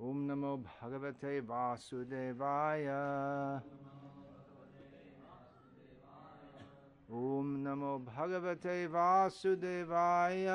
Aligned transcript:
ॐ 0.00 0.16
नमो 0.28 0.52
भगवते 0.66 1.32
वासुदेवाय 1.48 2.86
ॐ 7.20 7.50
नमो 7.64 7.92
भगवते 8.08 8.76
वासुदेवाय 8.94 10.46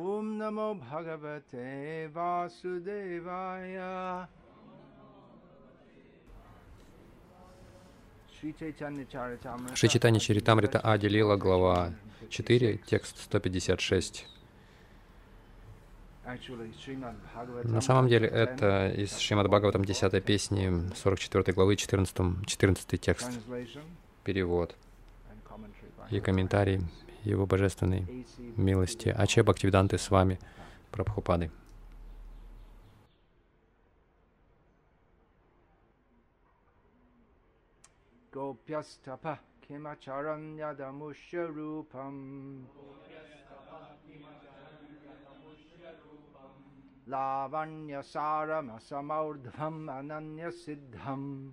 ॐ 0.00 0.30
नमो 0.40 0.68
भगवते 0.88 1.66
वासुदेवाय 2.16 3.78
Шри 8.42 8.52
Чайтанья 8.58 9.04
Чаритамрита. 9.06 9.76
Шри 9.76 9.88
Читани 9.88 10.18
Чаритамрита 10.18 10.80
Ади 10.80 11.06
Лила, 11.06 11.36
глава 11.36 11.92
4, 12.28 12.78
текст 12.78 13.18
156. 13.18 14.26
На 17.63 17.79
самом 17.79 18.09
деле 18.09 18.27
10, 18.27 18.37
это 18.37 18.89
из 18.89 19.17
Шримад 19.17 19.47
Бхагаватам 19.47 19.85
10 19.85 20.25
песни 20.25 20.93
44 20.93 21.53
главы 21.53 21.77
14, 21.77 22.45
14 22.45 22.99
текст, 22.99 23.31
перевод 24.25 24.75
и 26.11 26.19
комментарий 26.19 26.81
Его 27.23 27.45
Божественной 27.45 28.25
милости. 28.57 29.07
Аче 29.07 29.43
Бхактивиданты 29.43 29.97
с 29.97 30.11
вами, 30.11 30.37
Прабхупады. 30.91 31.49
Gopyastapa 38.33 39.39
kimacharanyadamushya 39.61 41.47
rupam 41.47 42.67
लावण्यसारमसमौर्ध्वम् 47.07 49.89
अनन्यसिद्धम्। 49.89 51.51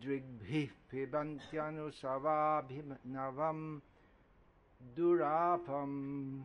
दृग्भिः 0.00 0.68
पिबन्त्यनुसवाभिनवम् 0.90 3.80
दुरापम्। 4.82 6.44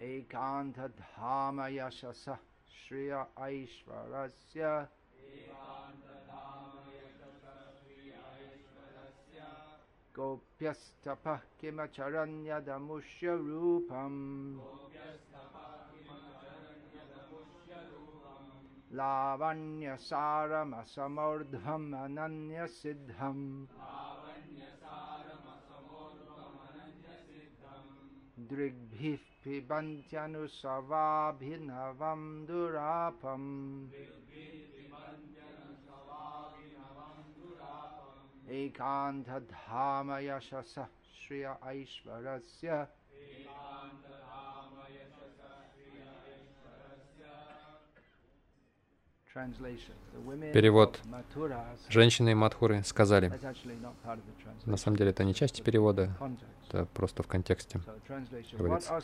एकान्तधामयशसः 0.00 2.38
श्रिय 2.68 3.26
ऐश्वरस्य। 3.40 4.86
गोप्यस्तपः 10.16 11.40
किमचरन्यदमुष्य 11.60 13.26
रूपम् 13.46 14.20
लावण्यसारमसमौर्ध्वम् 18.98 21.88
अनन्यसिद्धम् 22.02 23.44
दृग्भिः 28.50 29.24
पिबन्त्यनुसवाभिनवं 29.44 32.22
दुरापम् 32.46 33.50
एकान्तधाम 38.59 40.11
यशसः 40.27 40.87
श्रिय 41.21 41.45
ऐश्वरस्य 41.71 42.85
Перевод. 50.52 51.00
Женщины 51.88 52.34
Мадхуры 52.34 52.82
сказали, 52.84 53.32
на 54.66 54.76
самом 54.76 54.96
деле 54.96 55.10
это 55.10 55.24
не 55.24 55.34
часть 55.34 55.62
перевода, 55.62 56.14
это 56.68 56.86
просто 56.92 57.22
в 57.22 57.26
контексте. 57.26 57.80
Говорится. 58.52 59.00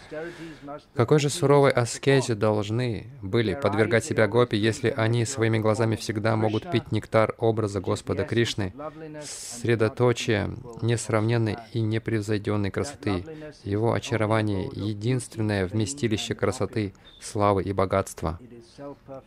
Какой 0.94 1.18
же 1.18 1.30
суровой 1.30 1.70
аскезе 1.70 2.34
должны 2.34 3.06
были 3.22 3.54
подвергать 3.54 4.04
себя 4.04 4.26
гопи, 4.28 4.56
если 4.56 4.90
они 4.90 5.24
своими 5.24 5.58
глазами 5.58 5.96
всегда 5.96 6.36
могут 6.36 6.70
пить 6.70 6.92
нектар 6.92 7.34
образа 7.38 7.80
Господа 7.80 8.24
Кришны, 8.24 8.74
средоточие 9.22 10.50
несравненной 10.82 11.56
и 11.72 11.80
непревзойденной 11.80 12.70
красоты, 12.70 13.24
его 13.64 13.94
очарование, 13.94 14.68
единственное 14.74 15.66
вместилище 15.66 16.34
красоты, 16.34 16.94
славы 17.20 17.62
и 17.62 17.72
богатства. 17.72 18.38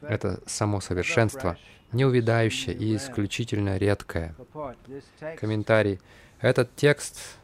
Это 0.02 0.42
само 0.46 0.80
совершенство, 0.92 1.58
неувидающее 1.94 2.76
и 2.76 2.96
исключительно 2.98 3.78
редкое. 3.78 4.36
Комментарий. 5.40 6.00
Этот 6.42 6.76
текст 6.76 7.38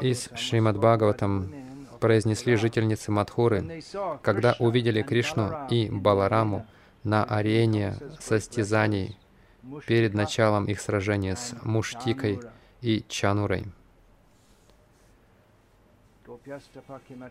из 0.00 0.28
Шримад 0.34 0.76
Бхагаватам 0.76 1.54
произнесли 2.00 2.56
жительницы 2.56 3.10
Мадхуры, 3.10 3.82
когда 4.22 4.56
увидели 4.58 5.02
Кришну 5.02 5.66
и 5.70 5.88
Балараму 5.88 6.66
на 7.04 7.24
арене 7.24 7.96
состязаний 8.20 9.16
перед 9.86 10.12
началом 10.12 10.66
их 10.66 10.80
сражения 10.80 11.36
с 11.36 11.54
Муштикой 11.62 12.40
и 12.80 13.04
Чанурой, 13.08 13.66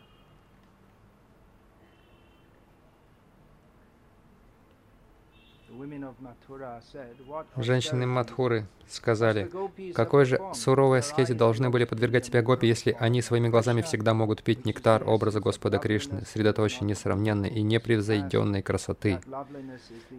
Женщины 7.58 8.06
Мадхуры 8.06 8.66
сказали, 8.88 9.50
какой 9.94 10.26
же 10.26 10.40
суровой 10.54 11.00
eyes 11.00 11.34
должны 11.34 11.70
были 11.70 11.86
подвергать 11.86 12.26
себя 12.26 12.42
гопи, 12.42 12.68
если 12.68 12.96
они 13.00 13.22
своими 13.22 13.50
глазами 13.50 13.82
всегда 13.82 14.14
могут 14.14 14.44
пить 14.44 14.66
нектар 14.66 15.08
образа 15.08 15.40
Господа 15.40 15.78
Кришны, 15.78 16.24
средоточие 16.26 16.86
несравненной 16.86 17.50
и 17.50 17.62
непревзойденной 17.62 18.62
красоты. 18.62 19.20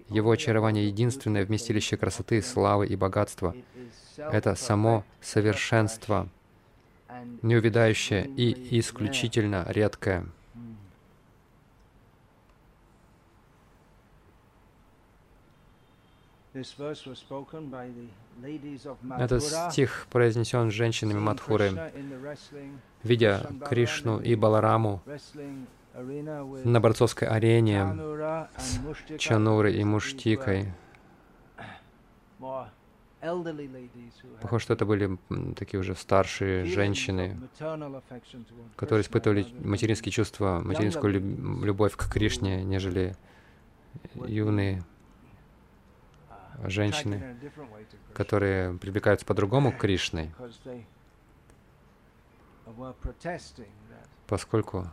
Его 0.09 0.31
очарование— 0.31 0.87
единственное 0.87 1.45
вместилище 1.45 1.97
красоты, 1.97 2.43
славы 2.43 2.87
и 2.87 2.97
богатства. 2.97 3.55
Это 4.17 4.55
само 4.55 5.05
совершенство, 5.21 6.29
неувидающее 7.43 8.27
и 8.27 8.79
исключительно 8.79 9.65
редкое. 9.69 10.27
Этот 19.19 19.43
стих 19.73 20.07
произнесен 20.11 20.71
женщинами 20.71 21.19
Мадхуры, 21.19 21.93
видя 23.05 23.47
Кришну 23.69 24.21
и 24.21 24.35
Балараму 24.35 25.01
на 26.65 26.81
борцовской 26.81 27.29
арене 27.29 27.85
с. 28.57 28.79
Чанурой 29.19 29.75
и 29.77 29.85
Муштикой. 29.85 30.73
Похоже, 34.41 34.63
что 34.65 34.73
это 34.73 34.87
были 34.87 35.19
такие 35.57 35.79
уже 35.79 35.95
старшие 35.95 36.65
женщины, 36.65 37.37
которые 38.77 39.03
испытывали 39.03 39.47
материнские 39.63 40.11
чувства, 40.11 40.61
материнскую 40.65 41.13
люб- 41.13 41.65
любовь 41.65 41.97
к 41.97 42.11
Кришне, 42.11 42.65
нежели 42.65 43.15
юные 44.27 44.83
женщины, 46.65 47.37
которые 48.13 48.75
привлекаются 48.79 49.27
по-другому 49.27 49.73
к 49.73 49.79
Кришне, 49.79 50.33
поскольку 54.27 54.87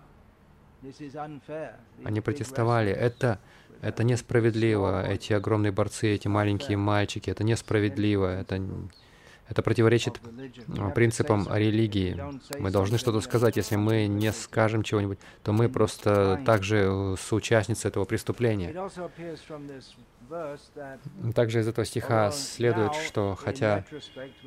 они 2.04 2.22
протестовали. 2.22 2.92
Это, 2.92 3.40
это 3.82 4.04
несправедливо. 4.04 5.08
Эти 5.08 5.34
огромные 5.34 5.72
борцы, 5.72 6.08
эти 6.08 6.28
маленькие 6.28 6.78
мальчики, 6.78 7.30
это 7.30 7.44
несправедливо. 7.44 8.28
Это, 8.28 8.62
Это 9.50 9.62
противоречит 9.62 10.20
принципам 10.94 11.48
религии. 11.52 12.22
Мы 12.60 12.72
должны 12.72 12.98
что-то 12.98 13.22
сказать. 13.22 13.58
Если 13.58 13.76
мы 13.76 14.08
не 14.08 14.32
скажем 14.32 14.84
чего-нибудь, 14.84 15.20
то 15.44 15.54
мы 15.54 15.70
просто 15.70 16.42
также 16.46 17.16
соучастницы 17.20 17.88
этого 17.88 18.06
преступления. 18.06 18.76
Также 21.34 21.62
из 21.62 21.68
этого 21.68 21.86
стиха 21.86 22.32
следует, 22.32 22.94
что 22.96 23.38
хотя 23.42 23.86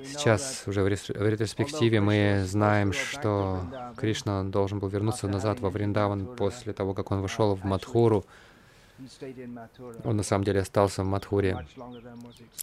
сейчас 0.05 0.65
уже 0.67 0.83
в 0.83 0.89
ретроспективе 0.89 2.01
мы 2.01 2.45
знаем, 2.47 2.93
что 2.93 3.63
Кришна 3.97 4.45
должен 4.45 4.79
был 4.79 4.89
вернуться 4.89 5.29
назад 5.29 5.61
во 5.61 5.71
Вриндаван 5.71 6.27
после 6.37 6.75
того, 6.75 6.93
как 6.93 7.11
он 7.11 7.23
вошел 7.23 7.55
в 7.55 7.65
Мадхуру, 7.65 8.27
он 10.05 10.17
на 10.17 10.23
самом 10.23 10.45
деле 10.45 10.61
остался 10.61 11.03
в 11.03 11.07
Мадхуре 11.07 11.67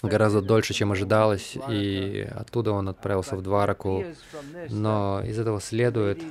гораздо 0.01 0.41
дольше, 0.41 0.73
чем 0.73 0.91
ожидалось, 0.91 1.57
и 1.69 2.27
оттуда 2.35 2.71
он 2.71 2.89
отправился 2.89 3.35
в 3.35 3.41
Двараку. 3.41 4.03
Но 4.69 5.21
из 5.25 5.39
этого 5.39 5.61
следует, 5.61 6.21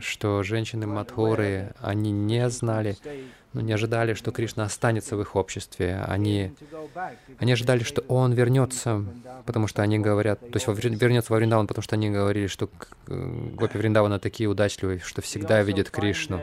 что 0.00 0.42
женщины 0.42 0.86
Мадхуры, 0.86 1.74
они 1.80 2.10
не 2.12 2.48
знали, 2.50 2.96
но 3.52 3.60
не 3.60 3.72
ожидали, 3.72 4.14
что 4.14 4.32
Кришна 4.32 4.64
останется 4.64 5.16
в 5.16 5.20
их 5.20 5.36
обществе. 5.36 6.04
Они, 6.06 6.52
они 7.38 7.52
ожидали, 7.52 7.84
что 7.84 8.02
он 8.08 8.32
вернется, 8.32 9.04
потому 9.46 9.68
что 9.68 9.82
они 9.82 9.98
говорят, 9.98 10.40
то 10.40 10.58
есть 10.58 10.66
вернется 10.66 11.32
во 11.32 11.38
Вриндаван, 11.38 11.66
потому 11.66 11.82
что 11.82 11.94
они 11.94 12.10
говорили, 12.10 12.48
что 12.48 12.68
Гопи 13.06 13.78
Вриндавана 13.78 14.18
такие 14.18 14.48
удачливые, 14.48 14.98
что 14.98 15.22
всегда 15.22 15.62
видят 15.62 15.90
Кришну. 15.90 16.40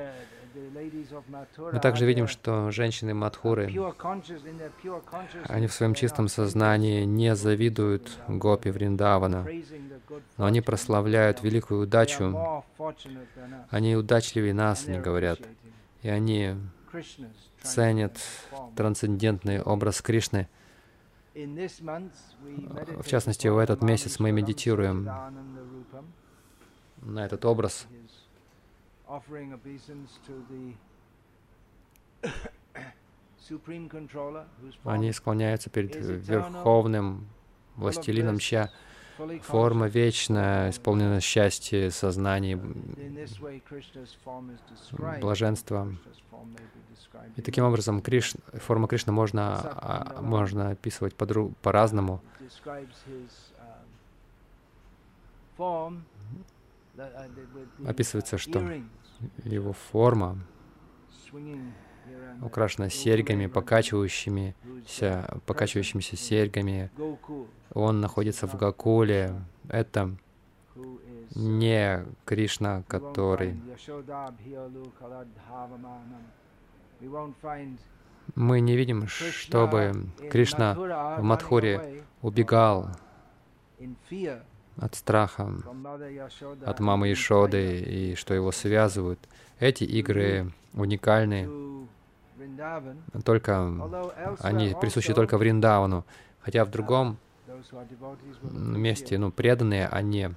Мы 1.57 1.79
также 1.79 2.05
видим, 2.05 2.27
что 2.27 2.71
женщины 2.71 3.13
Мадхуры, 3.13 3.65
они 5.47 5.67
в 5.67 5.73
своем 5.73 5.93
чистом 5.93 6.27
сознании 6.27 7.03
не 7.03 7.35
завидуют 7.35 8.17
Гопи 8.27 8.69
Вриндавана, 8.69 9.47
но 10.37 10.45
они 10.45 10.61
прославляют 10.61 11.43
великую 11.43 11.83
удачу. 11.83 12.63
Они 13.69 13.95
удачливее 13.95 14.53
нас, 14.53 14.87
они 14.87 14.99
говорят, 14.99 15.39
и 16.01 16.09
они 16.09 16.55
ценят 17.61 18.17
трансцендентный 18.75 19.61
образ 19.61 20.01
Кришны. 20.01 20.47
В 21.33 23.07
частности, 23.07 23.47
в 23.47 23.57
этот 23.57 23.81
месяц 23.81 24.19
мы 24.19 24.31
медитируем 24.31 25.09
на 27.01 27.25
этот 27.25 27.45
образ 27.45 27.87
они 34.85 35.11
склоняются 35.11 35.69
перед 35.69 35.95
Верховным 35.95 37.27
Властелином 37.75 38.39
Ча. 38.39 38.69
Форма 39.43 39.87
вечная, 39.87 40.69
исполнена 40.69 41.19
счастья, 41.19 41.89
сознания, 41.89 42.57
блаженства. 45.19 45.93
И 47.35 47.41
таким 47.41 47.65
образом 47.65 48.01
Криш, 48.01 48.33
форма 48.53 48.87
Кришны 48.87 49.11
можно, 49.11 49.59
а, 49.61 50.21
можно 50.21 50.69
описывать 50.69 51.15
по-разному. 51.15 52.21
Описывается, 57.85 58.37
что 58.37 58.65
его 59.43 59.73
форма 59.73 60.37
украшена 62.41 62.89
серьгами, 62.89 63.47
покачивающимися, 63.47 65.37
покачивающимися 65.45 66.17
серьгами. 66.17 66.89
Он 67.73 68.01
находится 68.01 68.47
в 68.47 68.57
Гакуле. 68.57 69.41
Это 69.69 70.15
не 71.35 72.05
Кришна, 72.25 72.83
который... 72.87 73.55
Мы 78.35 78.59
не 78.61 78.75
видим, 78.75 79.07
чтобы 79.07 80.05
Кришна 80.29 80.75
в 81.19 81.23
Мадхуре 81.23 82.03
убегал 82.21 82.89
от 84.77 84.95
страха, 84.95 85.53
от 86.65 86.79
мамы 86.79 87.11
Ишоды 87.11 87.79
и 87.79 88.15
что 88.15 88.33
его 88.33 88.51
связывают. 88.51 89.19
Эти 89.59 89.83
игры 89.83 90.51
уникальны, 90.73 91.49
только 93.23 93.71
они 94.39 94.75
присущи 94.79 95.13
только 95.13 95.37
Вриндавану, 95.37 96.05
хотя 96.41 96.65
в 96.65 96.71
другом 96.71 97.17
месте, 98.43 99.17
ну, 99.17 99.31
преданные, 99.31 99.87
они 99.87 100.29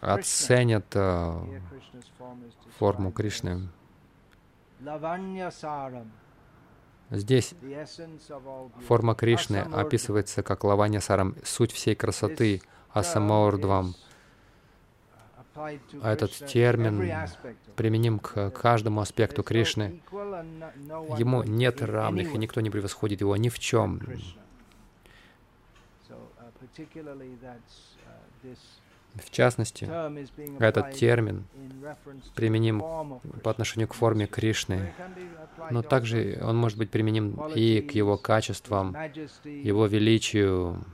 оценят 0.00 0.86
uh, 0.94 1.60
форму 2.78 3.12
Кришны. 3.12 3.68
Здесь 7.10 7.54
форма 8.86 9.14
Кришны 9.14 9.58
описывается 9.58 10.42
как 10.42 10.64
лаванья 10.64 11.00
сарам, 11.00 11.36
суть 11.44 11.72
всей 11.72 11.94
красоты, 11.94 12.62
асамаурдвам. 12.94 13.94
А 15.56 16.12
этот 16.12 16.32
термин 16.46 17.28
применим 17.76 18.18
к 18.18 18.50
каждому 18.50 19.00
аспекту 19.00 19.42
Кришны. 19.42 20.00
Ему 21.18 21.42
нет 21.44 21.82
равных, 21.82 22.34
и 22.34 22.38
никто 22.38 22.60
не 22.60 22.70
превосходит 22.70 23.20
его 23.20 23.36
ни 23.36 23.48
в 23.48 23.58
чем. 23.58 24.00
В 29.14 29.30
частности, 29.30 29.88
этот 30.58 30.92
термин 30.92 31.44
применим 32.34 32.80
по 33.44 33.50
отношению 33.50 33.86
к 33.86 33.94
форме 33.94 34.26
Кришны, 34.26 34.92
но 35.70 35.82
также 35.82 36.40
он 36.42 36.56
может 36.56 36.78
быть 36.78 36.90
применим 36.90 37.40
и 37.54 37.80
к 37.80 37.92
его 37.92 38.16
качествам, 38.16 38.96
его 39.44 39.86
величию, 39.86 40.84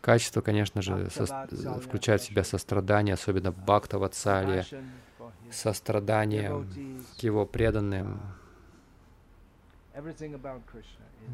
Качество, 0.00 0.40
конечно 0.40 0.82
же, 0.82 1.08
со, 1.10 1.48
включает 1.82 2.20
в 2.20 2.24
себя 2.24 2.44
сострадание, 2.44 3.14
особенно 3.14 3.50
Бхакта 3.50 3.98
Ватсалия, 3.98 4.64
сострадание 5.50 6.64
к 7.18 7.22
его 7.22 7.44
преданным. 7.44 8.20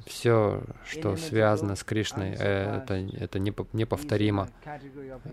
Все, 0.07 0.63
что 0.87 1.17
связано 1.17 1.75
с 1.77 1.85
Кришной, 1.85 2.31
это, 2.31 2.95
это 2.95 3.39
неповторимо. 3.39 4.49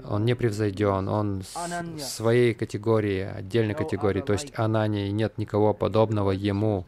Он 0.04 0.26
не 0.26 0.36
превзойден, 0.36 1.08
он 1.08 1.44
в 1.44 2.00
своей 2.00 2.54
категории, 2.54 3.22
отдельной 3.22 3.76
категории, 3.76 4.22
то 4.22 4.34
есть 4.34 4.52
Анания, 4.58 5.12
нет 5.12 5.38
никого 5.38 5.74
подобного 5.74 6.32
ему. 6.32 6.86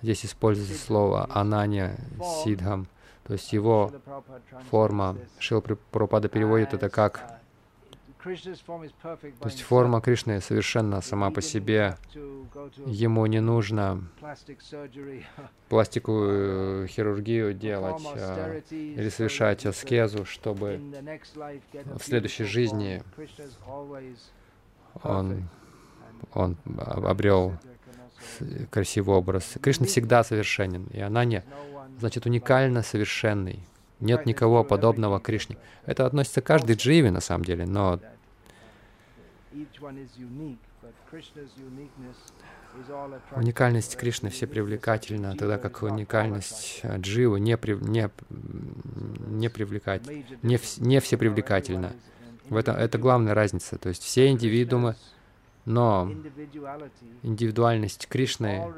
Здесь 0.00 0.24
используется 0.24 0.78
слово 0.82 1.28
Анания 1.30 1.98
Сидхам. 2.44 2.86
То 3.30 3.34
есть 3.34 3.52
его 3.52 3.92
форма, 4.72 5.16
Шил 5.38 5.62
Прабхупада 5.62 6.28
переводит 6.28 6.74
это 6.74 6.90
как 6.90 7.38
то 8.24 8.28
есть 9.44 9.62
форма 9.62 10.00
Кришны 10.00 10.40
совершенно 10.40 11.00
сама 11.00 11.30
по 11.30 11.40
себе. 11.40 11.96
Ему 12.86 13.24
не 13.26 13.38
нужно 13.38 14.02
пластиковую 15.68 16.88
хирургию 16.88 17.54
делать 17.54 18.02
а, 18.16 18.60
или 18.72 19.08
совершать 19.10 19.64
аскезу, 19.64 20.24
чтобы 20.24 20.80
в 21.98 22.02
следующей 22.02 22.44
жизни 22.44 23.04
он, 25.04 25.48
он 26.34 26.56
обрел 26.76 27.56
красивый 28.70 29.16
образ. 29.16 29.54
Кришна 29.62 29.86
всегда 29.86 30.24
совершенен, 30.24 30.88
и 30.92 31.00
она 31.00 31.24
не 31.24 31.44
значит 32.00 32.26
уникально 32.26 32.82
совершенный. 32.82 33.60
Нет 34.00 34.26
никого 34.26 34.64
подобного 34.64 35.20
Кришне. 35.20 35.56
Это 35.84 36.06
относится 36.06 36.40
к 36.40 36.46
каждой 36.46 36.76
дживе, 36.76 37.10
на 37.10 37.20
самом 37.20 37.44
деле, 37.44 37.66
но 37.66 38.00
уникальность 43.32 43.96
Кришны 43.96 44.30
все 44.30 44.46
привлекательна, 44.46 45.36
тогда 45.36 45.58
как 45.58 45.82
уникальность 45.82 46.82
дживы 46.98 47.40
не, 47.40 47.56
при, 47.56 47.74
не, 47.74 48.10
не 48.30 49.48
привлекать, 49.48 50.02
не, 50.42 50.58
не 50.78 51.00
все 51.00 51.16
привлекательна. 51.16 51.92
В 52.48 52.56
этом, 52.56 52.76
это 52.76 52.98
главная 52.98 53.34
разница. 53.34 53.78
То 53.78 53.88
есть 53.88 54.02
все 54.02 54.28
индивидуумы 54.28 54.96
но 55.64 56.10
индивидуальность 57.22 58.08
Кришны 58.08 58.72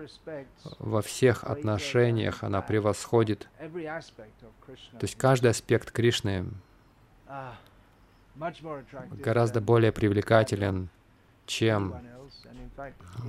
во 0.79 1.03
всех 1.03 1.45
отношениях, 1.45 2.43
она 2.43 2.61
превосходит. 2.63 3.49
То 3.59 5.03
есть 5.03 5.17
каждый 5.17 5.51
аспект 5.51 5.91
Кришны 5.91 6.47
гораздо 9.23 9.61
более 9.61 9.93
привлекателен, 9.93 10.89
чем 11.47 11.95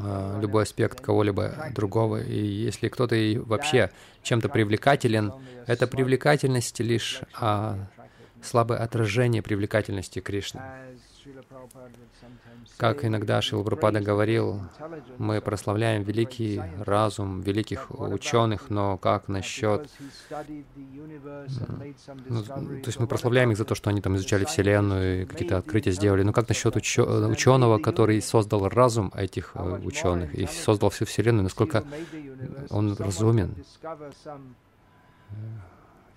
а, 0.01 0.39
любой 0.39 0.63
аспект 0.63 1.01
кого-либо 1.01 1.71
другого. 1.71 2.21
И 2.21 2.39
если 2.39 2.87
кто-то 2.87 3.15
и 3.15 3.37
вообще 3.37 3.91
чем-то 4.21 4.49
привлекателен, 4.49 5.33
эта 5.67 5.87
привлекательность 5.87 6.79
лишь 6.79 7.21
а, 7.39 7.77
слабое 8.41 8.79
отражение 8.79 9.41
привлекательности 9.41 10.19
Кришны. 10.19 10.61
Как 12.77 13.05
иногда 13.05 13.39
Прабхупада 13.41 13.99
говорил, 14.01 14.61
мы 15.17 15.41
прославляем 15.41 16.03
великий 16.03 16.61
разум 16.79 17.41
великих 17.41 17.91
ученых, 17.91 18.69
но 18.69 18.97
как 18.97 19.27
насчет... 19.27 19.89
Ну, 22.29 22.43
то 22.43 22.87
есть 22.87 22.99
мы 22.99 23.07
прославляем 23.07 23.51
их 23.51 23.57
за 23.57 23.65
то, 23.65 23.75
что 23.75 23.89
они 23.89 24.01
там 24.01 24.15
изучали 24.15 24.45
Вселенную 24.45 25.23
и 25.23 25.25
какие-то 25.25 25.57
открытия 25.57 25.91
сделали, 25.91 26.23
но 26.23 26.33
как 26.33 26.49
насчет 26.49 26.75
ученого, 26.75 27.79
который 27.79 28.21
создал 28.21 28.67
разум 28.69 29.11
этих 29.15 29.51
э, 29.55 29.79
ученых 29.83 30.33
и 30.33 30.45
создал 30.45 30.89
всю 30.89 31.05
Вселенную, 31.05 31.43
насколько 31.43 31.83
он 32.69 32.95
разумен? 32.95 33.55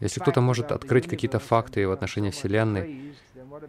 Если 0.01 0.21
кто-то 0.21 0.41
может 0.41 0.73
открыть 0.73 1.09
какие-то 1.09 1.39
факты 1.39 1.89
в 1.89 1.93
отношении 1.93 2.31
Вселенной, 2.31 3.15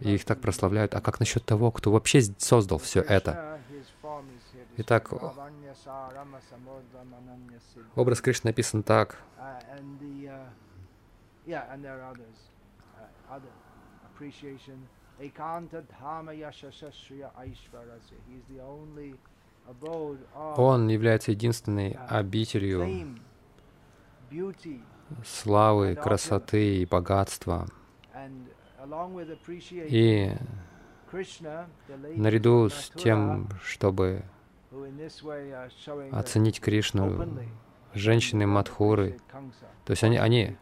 и 0.02 0.16
их 0.16 0.26
так 0.26 0.42
прославляют, 0.42 0.96
а 0.96 1.02
как 1.02 1.20
насчет 1.20 1.46
того, 1.46 1.72
кто 1.72 1.92
вообще 1.92 2.22
создал 2.38 2.78
все 2.78 3.02
это? 3.02 3.60
Итак, 4.78 5.12
образ 7.96 8.22
Кришны 8.22 8.50
написан 8.50 8.84
так. 8.84 9.18
Он 20.56 20.88
является 20.88 21.32
единственной 21.32 21.92
обителью 22.08 23.18
славы, 25.26 25.96
красоты 25.96 26.78
и 26.78 26.86
богатства. 26.86 27.68
И 29.72 30.32
наряду 32.16 32.70
с 32.70 32.92
тем, 32.96 33.50
чтобы 33.64 34.24
оценить 36.12 36.60
Кришну, 36.60 37.28
женщины 37.94 38.46
Мадхуры, 38.46 39.18
то 39.86 39.92
есть 39.92 40.04
они, 40.04 40.18
они 40.18 40.58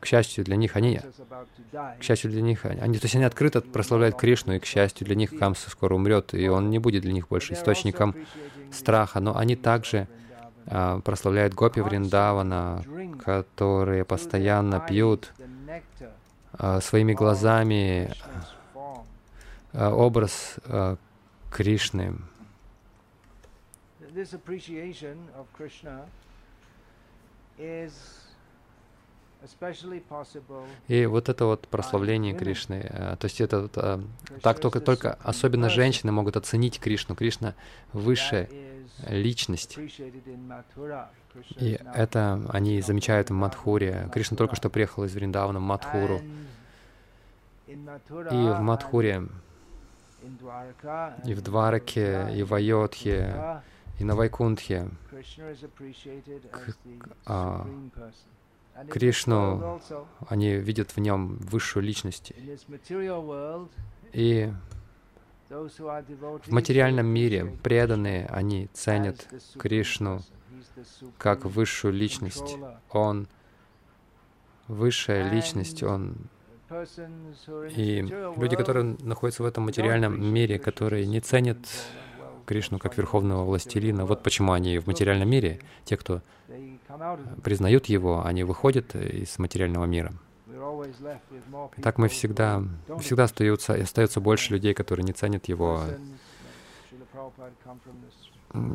к 0.00 0.06
счастью 0.06 0.44
для 0.44 0.56
них, 0.56 0.76
они, 0.76 1.00
к 1.98 2.02
счастью 2.02 2.30
для 2.30 2.42
них, 2.42 2.64
они, 2.64 2.98
то 2.98 3.04
есть 3.04 3.14
они 3.16 3.24
открыто 3.24 3.60
прославляют 3.60 4.16
Кришну, 4.16 4.54
и 4.54 4.58
к 4.58 4.66
счастью 4.66 5.06
для 5.06 5.16
них 5.16 5.36
Камса 5.36 5.70
скоро 5.70 5.94
умрет, 5.94 6.34
и 6.34 6.48
он 6.48 6.70
не 6.70 6.78
будет 6.78 7.02
для 7.02 7.12
них 7.12 7.28
больше 7.28 7.54
источником 7.54 8.14
страха, 8.72 9.20
но 9.20 9.36
они 9.36 9.56
также 9.56 10.06
а, 10.66 11.00
прославляют 11.00 11.54
Гопи 11.54 11.80
Вриндавана, 11.80 12.84
которые 13.24 14.04
постоянно 14.04 14.80
пьют 14.80 15.32
своими 16.80 17.12
глазами 17.12 18.12
а, 19.72 19.92
образ 19.92 20.56
Кришны. 21.50 22.14
И 30.88 31.06
вот 31.06 31.28
это 31.28 31.44
вот 31.44 31.68
прославление 31.68 32.34
Кришны, 32.34 32.80
то 32.82 33.24
есть 33.24 33.40
это 33.40 34.02
так 34.42 34.60
только, 34.60 34.80
только 34.80 35.18
особенно 35.22 35.68
женщины 35.68 36.10
могут 36.12 36.36
оценить 36.36 36.80
Кришну. 36.80 37.14
Кришна 37.14 37.54
высшая 37.92 38.48
личность. 39.08 39.78
И 41.56 41.78
это 41.94 42.40
они 42.48 42.80
замечают 42.80 43.30
в 43.30 43.34
Мадхуре. 43.34 44.08
Кришна 44.12 44.36
только 44.36 44.56
что 44.56 44.70
приехал 44.70 45.04
из 45.04 45.14
Вриндавана 45.14 45.58
в 45.58 45.62
Мадхуру. 45.62 46.20
И 47.66 47.74
в 47.74 48.60
Мадхуре, 48.60 49.28
и 51.24 51.34
в 51.34 51.42
Двараке, 51.42 52.28
и 52.34 52.42
в 52.42 52.54
Айодхе, 52.54 53.62
и 53.98 54.04
на 54.04 54.14
Вайкунтхе 54.16 54.88
Кришну, 58.90 59.80
они 60.28 60.54
видят 60.54 60.92
в 60.92 60.98
нем 60.98 61.36
высшую 61.38 61.82
личность. 61.82 62.32
И 64.12 64.52
в 65.48 66.50
материальном 66.50 67.06
мире 67.06 67.56
преданные, 67.62 68.26
они 68.26 68.68
ценят 68.72 69.28
Кришну 69.58 70.20
как 71.18 71.44
высшую 71.44 71.94
личность. 71.94 72.56
Он 72.90 73.28
высшая 74.68 75.30
личность, 75.30 75.82
он 75.82 76.16
и 77.76 78.02
люди, 78.36 78.56
которые 78.56 78.96
находятся 79.00 79.44
в 79.44 79.46
этом 79.46 79.64
материальном 79.64 80.20
мире, 80.20 80.58
которые 80.58 81.06
не 81.06 81.20
ценят 81.20 81.58
Кришну 82.44 82.78
как 82.78 82.96
верховного 82.96 83.44
властелина, 83.44 84.04
вот 84.04 84.22
почему 84.22 84.52
они 84.52 84.78
в 84.78 84.86
материальном 84.86 85.28
мире, 85.28 85.60
те, 85.84 85.96
кто 85.96 86.22
признают 87.42 87.86
его, 87.86 88.24
они 88.24 88.44
выходят 88.44 88.94
из 88.94 89.38
материального 89.38 89.84
мира. 89.84 90.12
Так 91.82 91.98
мы 91.98 92.08
всегда, 92.08 92.62
всегда 93.00 93.24
остаются, 93.24 93.74
остается 93.74 94.20
больше 94.20 94.52
людей, 94.52 94.74
которые 94.74 95.04
не 95.04 95.12
ценят 95.12 95.48
его. 95.48 95.82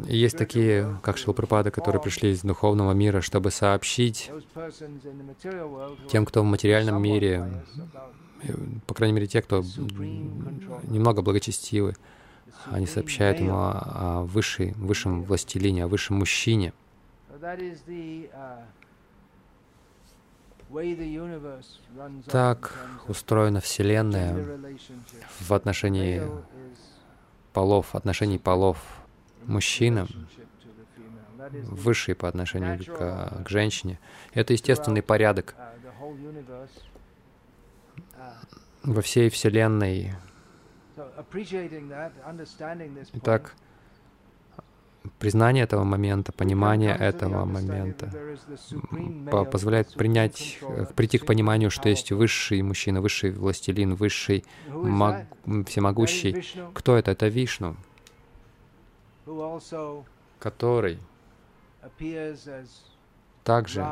И 0.08 0.16
есть 0.16 0.38
такие, 0.38 1.00
как 1.01 1.18
Шилпрапада, 1.18 1.72
которые 1.72 2.01
пришли 2.01 2.32
из 2.32 2.42
духовного 2.42 2.92
мира, 2.92 3.22
чтобы 3.22 3.51
сообщить 3.51 4.30
тем, 6.10 6.25
кто 6.25 6.42
в 6.42 6.46
материальном 6.46 7.01
мире, 7.01 7.63
по 8.86 8.94
крайней 8.94 9.16
мере, 9.16 9.28
те, 9.28 9.42
кто 9.42 9.63
немного 10.84 11.22
благочестивы, 11.22 11.96
они 12.70 12.86
сообщают 12.86 13.40
ему 13.40 13.54
о 13.56 14.24
высшей, 14.24 14.74
высшем 14.74 15.24
властелине, 15.24 15.86
о 15.86 15.88
высшем 15.88 16.18
мужчине. 16.18 16.74
Так 22.27 22.74
устроена 23.07 23.60
Вселенная 23.60 24.60
в 25.39 25.51
отношении 25.51 26.21
полов, 27.51 27.95
отношений 27.95 28.38
полов 28.38 28.77
мужчина, 29.45 30.07
высший 31.63 32.15
по 32.15 32.27
отношению 32.29 32.79
к, 32.86 33.43
к 33.43 33.50
женщине. 33.50 34.00
Это 34.33 34.53
естественный 34.53 35.01
порядок 35.01 35.55
во 38.83 39.01
всей 39.01 39.29
Вселенной. 39.29 40.13
Итак, 43.13 43.55
признание 45.22 45.63
этого 45.63 45.84
момента, 45.84 46.32
понимание 46.32 46.96
этого 46.96 47.46
момента 47.46 48.12
позволяет 49.51 49.94
принять, 49.94 50.58
э, 50.62 50.86
прийти 50.96 51.20
к 51.20 51.25
пониманию, 51.28 51.70
что 51.70 51.90
есть 51.90 52.12
высший 52.12 52.62
мужчина, 52.63 53.01
высший 53.01 53.32
властелин, 53.32 53.94
высший 53.94 54.44
маг, 54.68 55.28
всемогущий. 55.68 56.44
Кто 56.74 56.98
это? 56.98 57.12
Это 57.12 57.28
Вишну, 57.28 57.75
который 60.40 60.98
также 63.44 63.86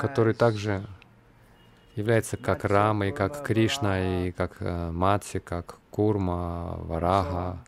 который 0.00 0.34
также 0.34 0.86
является 1.94 2.36
как 2.36 2.64
Рама, 2.64 3.08
и 3.08 3.12
как 3.12 3.44
Кришна, 3.44 4.26
и 4.26 4.32
как 4.32 4.56
э, 4.60 4.90
Матси, 4.90 5.38
как 5.38 5.78
Курма, 5.90 6.76
Варага, 6.78 7.58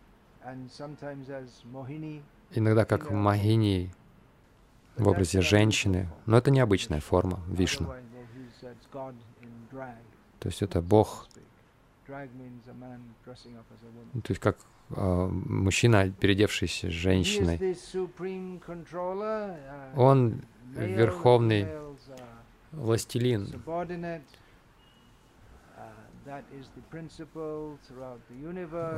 иногда 2.52 2.84
как 2.84 3.10
Махини 3.10 3.90
в 4.96 5.08
образе 5.08 5.40
женщины, 5.40 6.08
но 6.26 6.38
это 6.38 6.50
необычная 6.50 7.00
форма 7.00 7.40
Вишну. 7.48 7.92
То 10.38 10.48
есть 10.48 10.62
это 10.62 10.80
Бог, 10.80 11.26
то 12.06 12.28
есть 14.28 14.40
как 14.40 14.58
э, 14.90 15.26
мужчина, 15.26 16.10
переодевшийся 16.10 16.90
женщиной. 16.90 17.76
Он 19.96 20.42
верховный 20.76 21.66
властелин. 22.76 23.48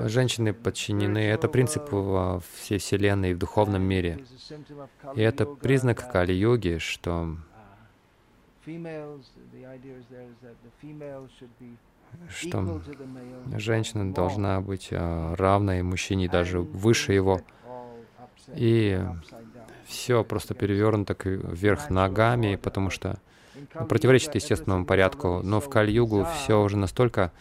Женщины 0.09 0.53
подчинены. 0.55 1.19
Это 1.19 1.49
принцип 1.49 1.91
во 1.91 2.41
всей 2.55 2.79
Вселенной 2.79 3.31
и 3.33 3.35
в 3.35 3.39
духовном 3.39 3.83
мире. 3.83 4.25
И 5.15 5.21
это 5.21 5.47
признак 5.47 6.11
Кали-йоги, 6.11 6.79
что 6.79 7.37
что 12.29 12.81
женщина 13.59 14.15
должна 14.15 14.61
быть 14.61 14.89
а, 14.93 15.35
равной 15.37 15.83
мужчине, 15.83 16.29
даже 16.29 16.61
выше 16.61 17.13
его. 17.13 17.41
И 18.55 19.01
все 19.87 20.25
просто 20.25 20.55
перевернуто 20.55 21.17
вверх 21.25 21.91
ногами, 21.91 22.57
потому 22.57 22.91
что 22.91 23.19
противоречит 23.89 24.35
естественному 24.35 24.85
порядку, 24.85 25.41
но 25.43 25.61
в 25.61 25.69
Кали-югу 25.69 26.27
все 26.37 26.63
уже 26.63 26.77
настолько 26.77 27.33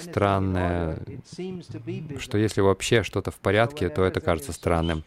странное, 0.00 0.98
что 2.18 2.38
если 2.38 2.60
вообще 2.60 3.02
что-то 3.02 3.30
в 3.30 3.36
порядке, 3.36 3.88
то 3.88 4.04
это 4.04 4.20
кажется 4.20 4.52
странным. 4.52 5.04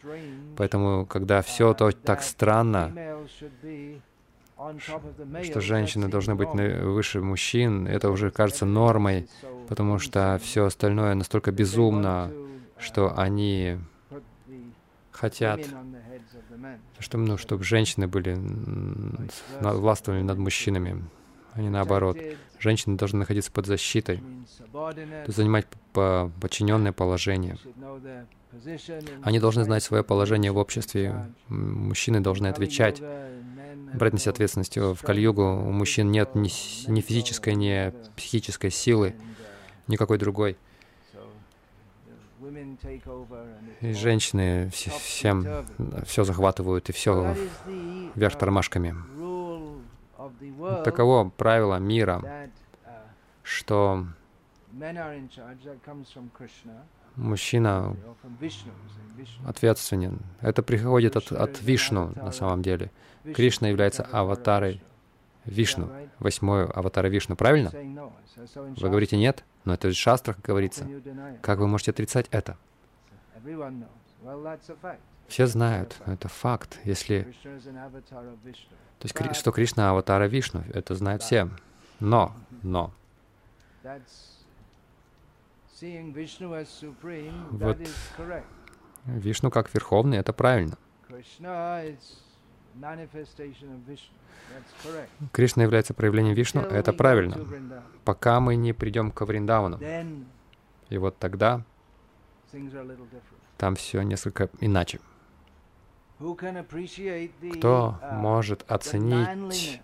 Поэтому, 0.56 1.06
когда 1.06 1.42
все 1.42 1.74
то 1.74 1.90
так 1.92 2.22
странно, 2.22 2.92
что 5.42 5.60
женщины 5.60 6.08
должны 6.08 6.34
быть 6.34 6.50
выше 6.50 7.20
мужчин, 7.20 7.86
это 7.86 8.10
уже 8.10 8.30
кажется 8.30 8.66
нормой, 8.66 9.28
потому 9.68 9.98
что 9.98 10.38
все 10.42 10.66
остальное 10.66 11.14
настолько 11.14 11.50
безумно, 11.50 12.30
что 12.78 13.16
они 13.16 13.78
хотят, 15.12 15.60
чтобы, 16.98 17.24
ну, 17.24 17.38
чтобы 17.38 17.64
женщины 17.64 18.06
были, 18.08 18.38
властвовали 19.60 20.22
над 20.22 20.38
мужчинами, 20.38 21.04
а 21.54 21.60
не 21.60 21.68
наоборот. 21.68 22.18
Женщины 22.58 22.96
должны 22.96 23.20
находиться 23.20 23.50
под 23.50 23.66
защитой, 23.66 24.22
занимать 25.26 25.66
подчиненное 25.92 26.92
положение. 26.92 27.56
Они 29.22 29.38
должны 29.38 29.64
знать 29.64 29.82
свое 29.82 30.02
положение 30.02 30.52
в 30.52 30.58
обществе. 30.58 31.32
Мужчины 31.48 32.20
должны 32.20 32.48
отвечать, 32.48 33.00
брать 33.94 34.12
на 34.12 34.18
себя 34.18 34.32
ответственность. 34.32 34.76
В 34.76 34.98
Кальюгу 35.02 35.42
у 35.42 35.70
мужчин 35.70 36.10
нет 36.10 36.34
ни, 36.34 36.50
ни 36.90 37.00
физической, 37.00 37.54
ни 37.54 37.92
психической 38.16 38.70
силы, 38.70 39.14
никакой 39.86 40.18
другой. 40.18 40.56
И 43.80 43.92
женщины 43.92 44.70
всем 44.70 45.46
все 46.04 46.24
захватывают 46.24 46.88
и 46.88 46.92
все 46.92 47.36
вверх 48.14 48.36
тормашками. 48.36 48.94
Таково 50.84 51.30
правило 51.30 51.76
мира, 51.76 52.22
что 53.42 54.06
мужчина 57.16 57.96
ответственен. 59.46 60.20
Это 60.40 60.62
приходит 60.62 61.16
от, 61.16 61.32
от 61.32 61.60
Вишну 61.62 62.12
на 62.16 62.32
самом 62.32 62.62
деле. 62.62 62.90
Кришна 63.34 63.68
является 63.68 64.02
аватарой 64.04 64.82
Вишну, 65.44 65.90
восьмой 66.18 66.66
аватара 66.66 67.08
Вишну, 67.08 67.36
правильно? 67.36 67.70
Вы 68.54 68.88
говорите 68.88 69.16
нет, 69.16 69.44
но 69.64 69.74
это 69.74 69.88
в 69.88 69.94
шастрах 69.94 70.40
говорится. 70.40 70.86
Как 71.42 71.58
вы 71.58 71.68
можете 71.68 71.90
отрицать 71.90 72.26
это? 72.30 72.56
Все 75.28 75.46
знают, 75.46 75.96
это 76.06 76.28
факт. 76.28 76.78
Если... 76.84 77.34
То 78.98 79.08
есть, 79.08 79.36
что 79.36 79.52
Кришна 79.52 79.90
аватара 79.90 80.24
Вишну, 80.24 80.64
это 80.74 80.94
знают 80.94 81.22
все. 81.22 81.48
Но, 82.00 82.34
но, 82.62 82.92
вот 87.50 87.78
Вишну 89.06 89.50
как 89.50 89.72
Верховный, 89.72 90.18
это 90.18 90.32
правильно. 90.32 90.76
Кришна 95.32 95.62
является 95.62 95.94
проявлением 95.94 96.34
Вишну, 96.34 96.62
это 96.62 96.92
правильно. 96.92 97.36
Пока 98.04 98.40
мы 98.40 98.56
не 98.56 98.72
придем 98.72 99.10
к 99.10 99.24
Вриндавану. 99.24 99.78
И 100.88 100.98
вот 100.98 101.18
тогда 101.18 101.64
там 103.56 103.76
все 103.76 104.02
несколько 104.02 104.50
иначе. 104.60 105.00
Кто 106.18 107.98
uh, 108.02 108.14
может 108.14 108.70
оценить 108.70 109.80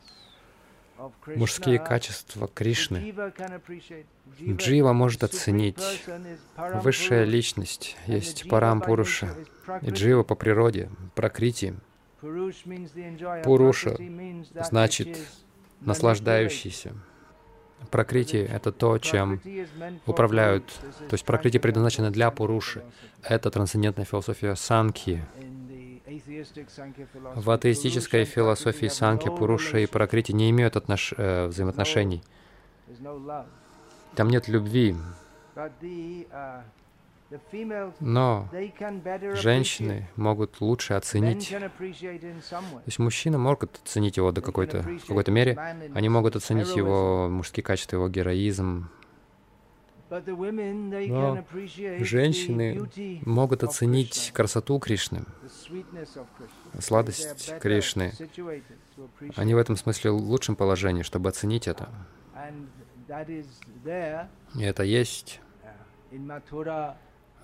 мужские 1.35 1.78
качества 1.78 2.47
Кришны? 2.49 3.14
Джива 4.40 4.93
может 4.93 5.25
оценить 5.25 5.83
высшая 6.57 7.25
личность, 7.25 7.97
есть 8.07 8.47
Парам 8.50 8.83
Пуруша, 8.83 9.35
и 9.81 9.90
Джива 9.90 10.25
по 10.25 10.35
природе, 10.35 10.90
Пракрити— 11.14 11.75
Пуруша 13.45 13.97
значит 14.60 15.19
наслаждающийся. 15.80 16.95
Пракрити— 17.91 18.36
это 18.50 18.73
то, 18.73 18.99
чем 18.99 19.41
управляют, 20.06 20.65
то 21.08 21.15
есть 21.15 21.25
пракрити 21.25 21.58
предназначено 21.58 22.10
для 22.10 22.30
Пуруши. 22.30 22.82
Это 23.23 23.50
трансцендентная 23.50 24.04
философия 24.04 24.56
Санки. 24.56 25.23
В 27.34 27.50
атеистической 27.50 28.25
философии 28.25 28.86
Санки 28.86 29.28
Пуруша 29.28 29.78
и 29.78 29.86
Пракрити 29.86 30.32
не 30.32 30.50
имеют 30.50 30.76
отнош... 30.76 31.12
э, 31.17 31.47
взаимоотношений. 31.47 32.23
Там 34.15 34.30
нет 34.30 34.49
любви. 34.49 34.97
Но 38.00 38.49
женщины 39.34 40.08
могут 40.15 40.60
лучше 40.60 40.95
оценить. 40.95 41.49
То 41.50 42.82
есть 42.86 42.99
мужчина 42.99 43.36
может 43.39 43.80
оценить 43.84 44.17
его 44.17 44.30
до 44.30 44.41
какой-то 44.41 44.84
какой-то 45.06 45.32
мере. 45.32 45.58
Они 45.95 46.08
могут 46.08 46.36
оценить 46.36 46.75
его 46.76 47.28
мужские 47.28 47.65
качества, 47.65 47.97
его 47.97 48.08
героизм. 48.08 48.89
Но 50.08 51.45
женщины 51.99 52.89
могут 53.25 53.65
оценить 53.65 54.30
красоту 54.32 54.78
Кришны, 54.78 55.25
сладость 56.78 57.58
Кришны. 57.58 58.12
Они 59.34 59.54
в 59.54 59.58
этом 59.58 59.76
смысле 59.76 60.12
в 60.12 60.17
лучшем 60.17 60.54
положении, 60.54 61.02
чтобы 61.02 61.28
оценить 61.30 61.67
это. 61.67 61.89
И 64.54 64.62
это 64.62 64.84
есть 64.84 65.41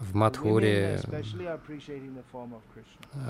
в 0.02 0.14
Мадхуре 0.14 1.00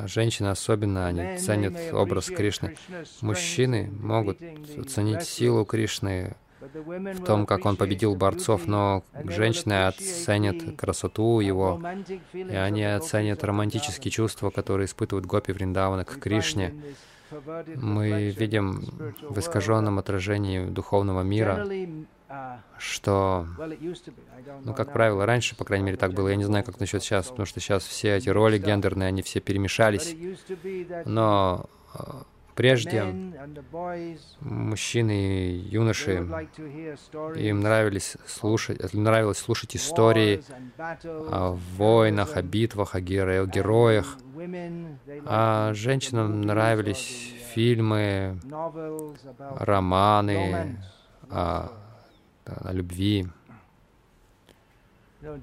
женщины 0.07 0.49
особенно, 0.49 1.07
они 1.07 1.39
ценят 1.39 1.75
образ 1.93 2.27
Кришны. 2.27 2.77
Мужчины 3.21 3.91
могут 4.01 4.39
оценить 4.79 5.23
силу 5.23 5.65
Кришны 5.65 6.37
в 6.61 7.25
том, 7.25 7.45
как 7.47 7.67
он 7.67 7.77
победил 7.77 8.15
борцов, 8.15 8.67
но 8.67 9.05
женщины 9.25 9.87
оценят 9.87 10.77
красоту 10.77 11.41
его, 11.41 11.81
и 12.33 12.55
они 12.55 12.85
оценят 12.85 13.45
романтические 13.45 14.11
чувства, 14.11 14.51
которые 14.51 14.87
испытывают 14.87 15.27
гопи 15.27 15.53
Вриндавана 15.53 16.05
к 16.05 16.19
Кришне. 16.19 16.75
Мы 17.77 18.31
видим 18.31 18.85
в 19.29 19.39
искаженном 19.39 19.99
отражении 19.99 20.67
духовного 20.67 21.23
мира 21.23 21.67
что, 22.79 23.47
ну, 24.65 24.75
как 24.75 24.93
правило, 24.93 25.27
раньше, 25.27 25.57
по 25.57 25.65
крайней 25.65 25.87
мере, 25.87 25.97
так 25.97 26.13
было, 26.13 26.29
я 26.29 26.37
не 26.37 26.45
знаю, 26.45 26.65
как 26.65 26.81
насчет 26.81 27.03
сейчас, 27.03 27.29
потому 27.29 27.47
что 27.47 27.61
сейчас 27.61 27.85
все 27.85 28.17
эти 28.17 28.29
роли 28.29 28.59
гендерные, 28.59 29.09
они 29.09 29.23
все 29.23 29.41
перемешались, 29.41 30.17
но 31.05 31.67
а, 31.95 32.23
прежде 32.55 33.05
мужчины 34.41 35.13
и 35.13 35.57
юноши, 35.71 36.27
им 37.37 37.61
нравились 37.61 38.17
слушать, 38.27 38.93
нравилось 38.95 39.39
слушать 39.39 39.77
истории 39.77 40.43
о 40.79 41.59
войнах, 41.77 42.37
о 42.37 42.43
битвах, 42.43 42.95
о 42.95 43.01
героях, 43.01 44.17
а 45.27 45.73
женщинам 45.75 46.43
нравились 46.43 47.35
фильмы, 47.55 48.41
романы, 49.39 50.79
о 51.31 51.73
о 52.45 52.73
любви. 52.73 53.27
То 55.21 55.35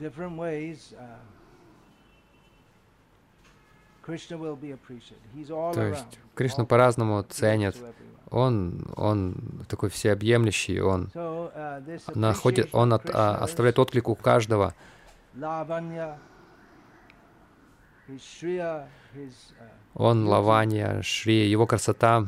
есть 5.84 6.20
Кришна 6.36 6.66
по-разному 6.66 7.24
ценит. 7.24 7.78
Он, 8.32 8.86
он 8.96 9.36
такой 9.68 9.90
всеобъемлющий, 9.90 10.80
он 10.82 11.10
uh, 11.16 12.12
находит, 12.16 12.70
он 12.74 12.94
от, 12.94 13.10
а, 13.12 13.38
оставляет 13.38 13.80
отклик 13.80 14.08
у 14.08 14.16
каждого. 14.16 14.76
Uh, 15.36 16.16
он 19.96 20.28
Лаванья, 20.28 21.02
Шри, 21.02 21.50
его 21.50 21.66
красота 21.66 22.28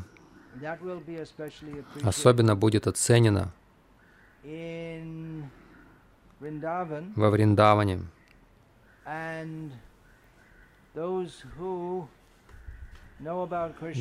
особенно 2.04 2.56
будет 2.56 2.88
оценена 2.88 3.54
во 7.16 7.30
Вриндаване. 7.30 8.00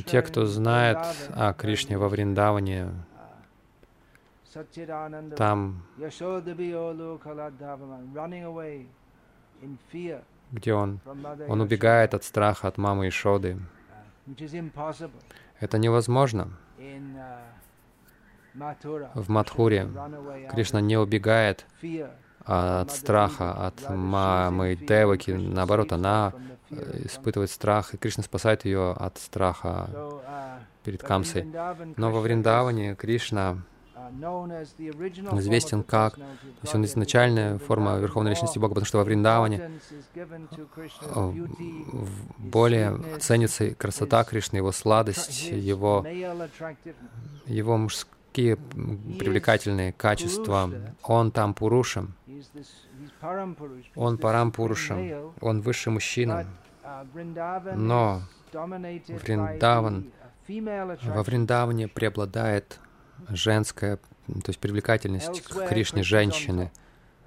те, 0.07 0.23
кто 0.23 0.47
знает 0.47 0.99
о 1.35 1.53
Кришне 1.53 1.99
во 1.99 2.09
Вриндаване, 2.09 2.89
Satchidananda, 4.53 5.37
там, 5.37 5.83
где 10.53 10.75
он, 10.75 11.01
он 11.49 11.61
убегает 11.61 12.15
от 12.15 12.25
страха 12.25 12.67
от 12.69 12.79
мамы 12.79 13.09
Ишоды. 13.09 13.59
impossible 14.27 15.23
Это 15.61 15.79
невозможно. 15.79 16.49
В 18.55 19.29
Мадхуре 19.29 19.89
out 19.95 20.51
Кришна 20.51 20.81
не 20.81 20.97
убегает 20.97 21.67
fear 21.83 22.11
от 22.45 22.91
страха, 22.91 23.67
от 23.67 23.89
мамы 23.91 24.77
Деваки. 24.77 25.31
Наоборот, 25.31 25.93
она 25.93 26.33
э, 26.71 27.03
испытывает 27.05 27.51
страх, 27.51 27.95
и 27.95 27.97
Кришна 27.97 28.25
спасает 28.25 28.65
ее 28.65 28.93
от 28.93 29.19
страха 29.19 29.89
uh, 29.93 30.59
перед 30.85 31.03
Камсой. 31.03 31.47
Но 31.97 32.11
во 32.11 32.21
Вриндаване 32.21 32.95
Кришна 32.97 33.59
uh, 33.95 35.39
известен 35.39 35.83
как, 35.83 36.15
то 36.15 36.23
есть 36.63 36.75
он 36.75 36.85
изначальная 36.87 37.59
форма 37.59 37.99
Верховной 37.99 38.31
Личности 38.31 38.59
Бога, 38.59 38.71
потому 38.71 38.87
что 38.87 38.99
во 38.99 39.05
Вриндаване 39.05 39.71
э, 40.15 41.33
более 42.39 42.99
ценится 43.21 43.75
красота 43.75 44.25
Кришны, 44.25 44.57
его 44.57 44.73
сладость, 44.73 45.51
его, 45.51 46.05
его 47.47 47.77
мужские 47.77 48.20
м, 48.39 49.17
привлекательные 49.19 49.93
качества. 49.93 50.71
Он 51.03 51.31
там 51.33 51.55
Пурушем, 51.55 52.15
он 53.97 54.19
Парампурушем, 54.19 54.97
он 55.41 55.61
высший 55.61 55.93
мужчина. 55.93 56.47
uh, 56.83 57.77
Но 57.77 58.23
Вриндаван- 59.23 60.11
uh, 60.49 61.11
Во. 61.15 61.23
Вриндаване 61.23 61.89
преобладает 61.89 62.79
женская, 63.29 63.97
то 63.97 64.49
есть 64.49 64.59
привлекательность 64.59 65.43
к 65.43 65.69
Кришне 65.69 66.03
женщины. 66.03 66.71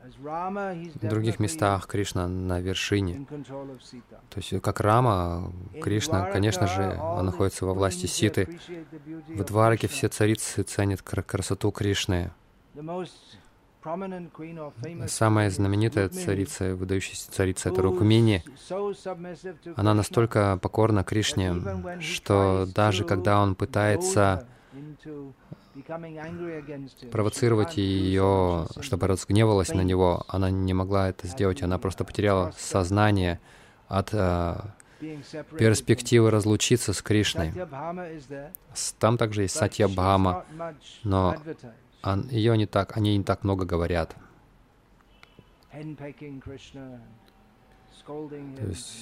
В 0.03 1.07
других 1.07 1.39
местах 1.39 1.87
Кришна 1.87 2.27
на 2.27 2.59
вершине. 2.59 3.25
То 4.29 4.37
есть 4.37 4.61
как 4.61 4.79
Рама, 4.81 5.51
Кришна, 5.81 6.29
конечно 6.29 6.67
же, 6.67 6.99
он 7.01 7.25
находится 7.25 7.65
во 7.65 7.73
власти 7.73 8.05
Ситы. 8.05 8.59
В 9.29 9.43
Двараке 9.45 9.87
все 9.87 10.09
царицы 10.09 10.63
ценят 10.63 11.01
кра- 11.01 11.23
красоту 11.23 11.71
Кришны. 11.71 12.31
Самая 15.07 15.49
знаменитая 15.49 16.09
царица, 16.09 16.75
выдающаяся 16.75 17.31
царица, 17.31 17.69
это 17.69 17.81
Рукмини. 17.81 18.43
Она 19.75 19.93
настолько 19.93 20.57
покорна 20.61 21.03
Кришне, 21.03 21.53
что 22.01 22.65
даже 22.73 23.03
когда 23.03 23.41
он 23.41 23.55
пытается 23.55 24.47
провоцировать 27.11 27.77
ее, 27.77 28.67
чтобы 28.81 29.07
разгневалась 29.07 29.69
на 29.69 29.81
него, 29.83 30.23
она 30.27 30.49
не 30.51 30.73
могла 30.73 31.09
это 31.09 31.27
сделать. 31.27 31.61
Она 31.63 31.77
просто 31.79 32.03
потеряла 32.05 32.51
сознание 32.57 33.39
от 33.87 34.13
э, 34.13 34.55
перспективы 35.57 36.29
разлучиться 36.31 36.93
с 36.93 37.01
Кришной. 37.01 37.51
Там 38.99 39.17
также 39.17 39.41
есть 39.43 39.55
Сатьябхама, 39.55 40.45
но 41.03 41.35
он- 42.03 42.27
ее 42.29 42.55
не 42.57 42.65
так, 42.67 42.95
они 42.97 43.17
не 43.17 43.23
так 43.23 43.43
много 43.43 43.65
говорят. 43.65 44.15
То 48.57 48.65
есть 48.67 48.95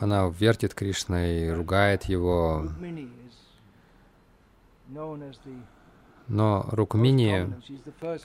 она 0.00 0.28
вертит 0.28 0.72
Кришной, 0.74 1.52
ругает 1.54 2.04
его. 2.04 2.62
Но 6.28 6.66
Рукмини, 6.70 7.52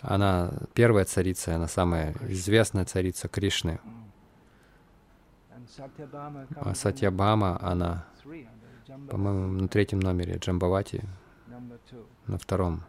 она 0.02 0.52
первая 0.74 1.06
царица, 1.06 1.56
она 1.56 1.68
самая 1.68 2.16
известная 2.30 2.86
царица 2.86 3.28
Кришны. 3.28 3.80
А 6.56 6.74
Сатьябхама, 6.74 7.60
она, 7.62 8.06
по-моему, 9.10 9.62
на 9.62 9.68
третьем 9.68 10.00
номере 10.00 10.38
Джамбавати, 10.38 11.04
на 12.28 12.38
втором. 12.38 12.84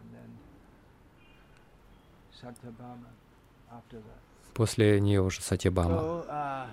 После 4.53 4.99
нее 4.99 5.21
уже 5.21 5.41
Сатьябхама. 5.41 5.95
So, 5.95 6.25
uh, 6.29 6.67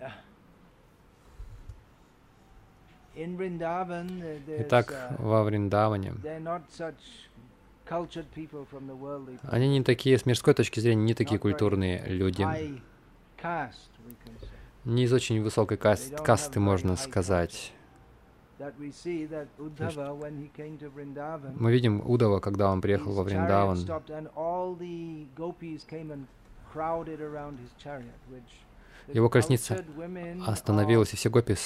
uh, 0.00 0.10
in 0.10 0.10
Vrindavan, 0.10 0.16
uh, 0.16 0.16
there's, 2.80 2.99
Итак, 4.60 4.90
uh, 4.92 5.22
во 5.22 5.42
Вриндаване 5.44 6.14
они 9.42 9.68
не 9.68 9.82
такие, 9.82 10.16
с 10.16 10.24
мирской 10.26 10.54
точки 10.54 10.78
зрения, 10.80 11.02
не 11.02 11.14
такие 11.14 11.38
культурные 11.40 12.04
люди. 12.06 12.46
Не 14.84 15.04
из 15.04 15.12
очень 15.12 15.42
высокой 15.42 15.76
кас- 15.76 16.12
касты, 16.24 16.60
можно 16.60 16.96
сказать. 16.96 17.72
Мы 21.56 21.72
видим 21.72 22.02
Удава, 22.08 22.40
когда 22.40 22.70
он 22.70 22.80
приехал 22.80 23.12
во 23.12 23.22
Вриндаван. 23.24 23.78
Его 29.12 29.28
колесница 29.28 29.84
Остановилась, 30.46 31.12
и 31.12 31.16
все 31.16 31.30
гопи 31.30 31.56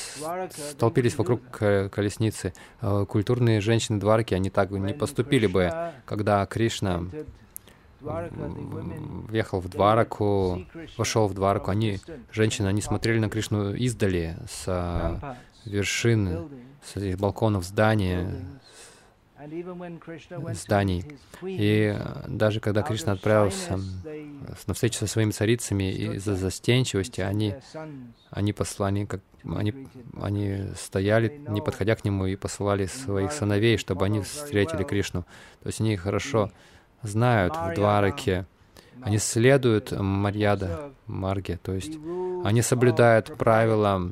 столпились 0.70 1.16
вокруг 1.16 1.40
ко- 1.50 1.88
колесницы. 1.90 2.52
Э, 2.80 3.04
Культурные 3.08 3.60
женщины 3.60 3.98
Дварки, 4.00 4.34
они 4.34 4.50
так 4.50 4.70
не 4.70 4.92
поступили 4.94 5.46
бы. 5.46 5.70
Когда 6.04 6.44
Кришна 6.46 7.04
въехал 8.00 9.60
в 9.60 9.68
Двараку, 9.68 10.64
вошел 10.96 11.26
в 11.26 11.34
Двараку, 11.34 11.70
они, 11.70 12.00
женщины, 12.32 12.66
они 12.66 12.82
смотрели 12.82 13.18
на 13.18 13.30
Кришну 13.30 13.74
издали, 13.74 14.36
с 14.48 14.66
вершины, 15.64 16.28
buildings, 16.28 17.14
с 17.14 17.18
балконов 17.18 17.64
здания, 17.64 18.34
зданий. 20.52 21.04
И 21.42 21.94
э, 21.96 22.24
даже 22.28 22.60
когда 22.60 22.82
Кришна 22.82 23.12
отправился 23.12 23.78
на 24.66 24.74
встречу 24.74 24.98
со 24.98 25.06
своими 25.06 25.30
царицами, 25.30 25.92
из-за 26.16 26.36
застенчивости 26.36 27.20
они, 27.20 27.54
они 28.30 28.52
послали, 28.52 29.04
как 29.04 29.20
они, 29.44 29.88
они 30.20 30.68
стояли, 30.76 31.40
не 31.48 31.60
подходя 31.60 31.94
к 31.96 32.04
нему, 32.04 32.26
и 32.26 32.36
посылали 32.36 32.86
своих 32.86 33.32
сыновей, 33.32 33.76
чтобы 33.76 34.04
они 34.04 34.20
встретили 34.20 34.84
Кришну. 34.84 35.22
То 35.62 35.68
есть 35.68 35.80
они 35.80 35.96
хорошо 35.96 36.50
знают 37.02 37.54
в 37.56 37.74
Двараке, 37.74 38.46
они 39.02 39.18
следуют 39.18 39.92
Марьяда, 39.92 40.92
Марге, 41.06 41.58
то 41.62 41.72
есть 41.72 41.98
они 42.44 42.62
соблюдают 42.62 43.36
правила 43.36 44.10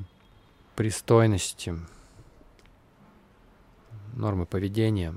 пристойности, 0.76 1.74
нормы 4.12 4.46
поведения. 4.46 5.14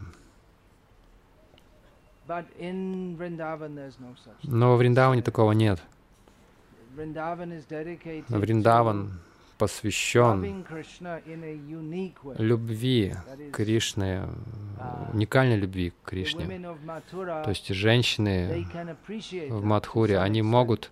Но 4.44 4.72
во 4.72 4.78
Вриндаване 4.78 5.22
такого 5.22 5.52
нет. 5.52 5.82
Dedicated 6.96 8.26
Вриндаван 8.30 9.20
посвящен 9.58 10.66
любви 12.38 13.16
Кришны, 13.52 14.28
уникальной 15.14 15.58
любви 15.58 15.92
к 15.92 16.10
Кришне. 16.10 16.46
То 16.46 17.50
есть 17.50 17.68
женщины 17.70 18.68
в 19.50 19.64
Мадхуре, 19.64 20.20
они 20.20 20.42
могут, 20.42 20.92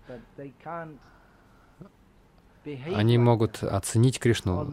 они 2.64 3.18
могут 3.18 3.62
оценить 3.62 4.18
Кришну 4.18 4.70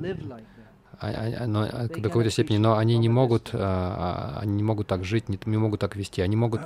но, 1.02 1.64
а, 1.64 1.88
до 1.88 2.02
какой-то 2.02 2.30
степени, 2.30 2.58
но 2.58 2.78
они 2.78 2.98
не 2.98 3.10
могут, 3.10 3.50
а, 3.54 4.36
а, 4.38 4.40
они 4.42 4.54
не 4.54 4.64
могут 4.64 4.88
так 4.88 5.04
жить, 5.04 5.30
не, 5.30 5.40
не 5.46 5.58
могут 5.58 5.80
так 5.80 5.96
вести, 5.96 6.22
они 6.22 6.36
могут 6.36 6.62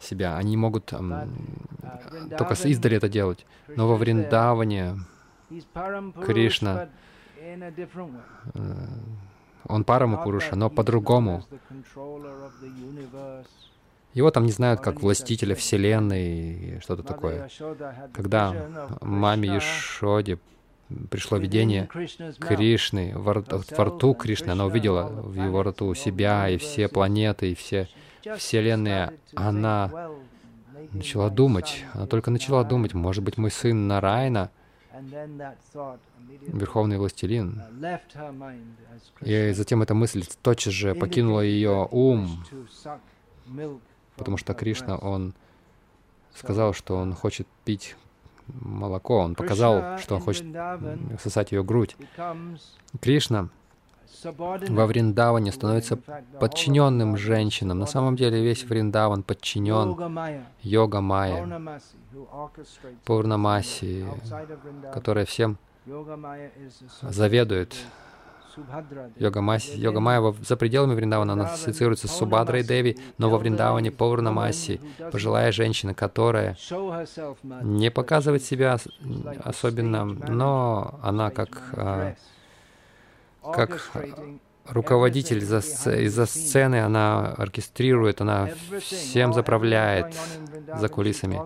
себя, 0.00 0.36
они 0.36 0.56
могут 0.56 0.86
только 0.86 2.54
с 2.54 2.64
издали 2.64 2.96
это 2.96 3.08
делать. 3.08 3.46
Но 3.68 3.88
во. 3.88 3.96
Вриндаване 3.96 4.96
Кришна, 6.24 6.88
э, 7.38 8.74
он 9.68 9.84
Парама 9.84 10.22
Пуруша, 10.22 10.56
но 10.56 10.70
по-другому. 10.70 11.44
Его 14.12 14.30
там 14.30 14.46
не 14.46 14.52
знают 14.52 14.80
как 14.80 15.02
властителя 15.02 15.54
Вселенной 15.54 16.76
и 16.76 16.80
что-то 16.80 17.02
такое. 17.02 17.50
Когда 18.14 18.54
маме 19.02 19.54
Ешоде 19.54 20.38
пришло 21.10 21.38
видение. 21.38 21.88
Кришны, 22.40 23.12
во, 23.16 23.42
во 23.42 23.84
рту 23.84 24.14
Кришны, 24.14 24.50
она 24.50 24.66
увидела 24.66 25.04
в 25.08 25.34
его 25.34 25.62
рту 25.62 25.94
себя 25.94 26.48
и 26.48 26.56
все 26.58 26.88
планеты, 26.88 27.52
и 27.52 27.54
все 27.54 27.88
to 28.24 29.12
Она 29.34 30.10
начала 30.92 31.30
думать, 31.30 31.84
она 31.92 32.06
только 32.06 32.30
начала 32.30 32.64
думать, 32.64 32.94
может 32.94 33.22
быть, 33.22 33.38
мой 33.38 33.50
сын 33.50 33.86
Нарайна, 33.86 34.50
Верховный 36.46 36.98
Властелин. 36.98 37.62
И 39.20 39.52
затем 39.52 39.82
эта 39.82 39.94
мысль 39.94 40.24
тотчас 40.42 40.72
же 40.72 40.94
покинула 40.94 41.40
ее 41.40 41.86
ум. 41.90 42.44
потому 44.16 44.36
что 44.36 44.54
Кришна, 44.54 44.96
он 44.96 45.34
сказал, 46.34 46.72
что 46.72 46.96
он 46.96 47.14
хочет 47.14 47.46
пить 47.64 47.96
молоко, 48.48 49.18
он 49.18 49.34
показал, 49.34 49.98
что 49.98 50.16
он 50.16 50.20
хочет 50.20 50.44
сосать 51.20 51.52
ее 51.52 51.62
грудь. 51.64 51.96
Кришна 53.00 53.48
во 54.24 54.86
Вриндаване 54.86 55.52
становится 55.52 55.96
подчиненным 56.40 57.16
женщинам. 57.16 57.78
На 57.78 57.86
самом 57.86 58.16
деле 58.16 58.42
весь 58.42 58.64
Вриндаван 58.64 59.22
подчинен 59.22 59.96
йога 60.62 61.00
майя, 61.00 61.90
Пурнамаси, 63.04 64.04
которая 64.92 65.26
всем 65.26 65.58
заведует. 67.02 67.76
Йога, 69.18 69.40
Маси, 69.40 69.78
йога 69.78 70.00
Майя 70.00 70.34
за 70.42 70.56
пределами 70.56 70.94
Вриндавана 70.94 71.32
она 71.32 71.44
ассоциируется 71.44 72.08
с 72.08 72.16
Субадрой 72.16 72.62
Деви, 72.62 72.96
но 73.18 73.30
во 73.30 73.38
Вриндаване 73.38 73.90
Паурнамаси, 73.90 74.80
пожилая 75.12 75.52
женщина, 75.52 75.94
которая 75.94 76.56
не 77.62 77.90
показывает 77.90 78.42
себя 78.42 78.78
особенно, 79.44 80.04
но 80.04 80.98
она 81.02 81.30
как 81.30 81.62
а, 81.72 82.14
как 83.52 83.92
руководитель 84.68 85.40
за, 85.40 85.58
из-за 85.58 86.26
сцены, 86.26 86.82
она 86.82 87.32
оркестрирует, 87.32 88.20
она 88.20 88.50
всем 88.80 89.32
заправляет 89.32 90.14
за 90.78 90.88
кулисами. 90.88 91.40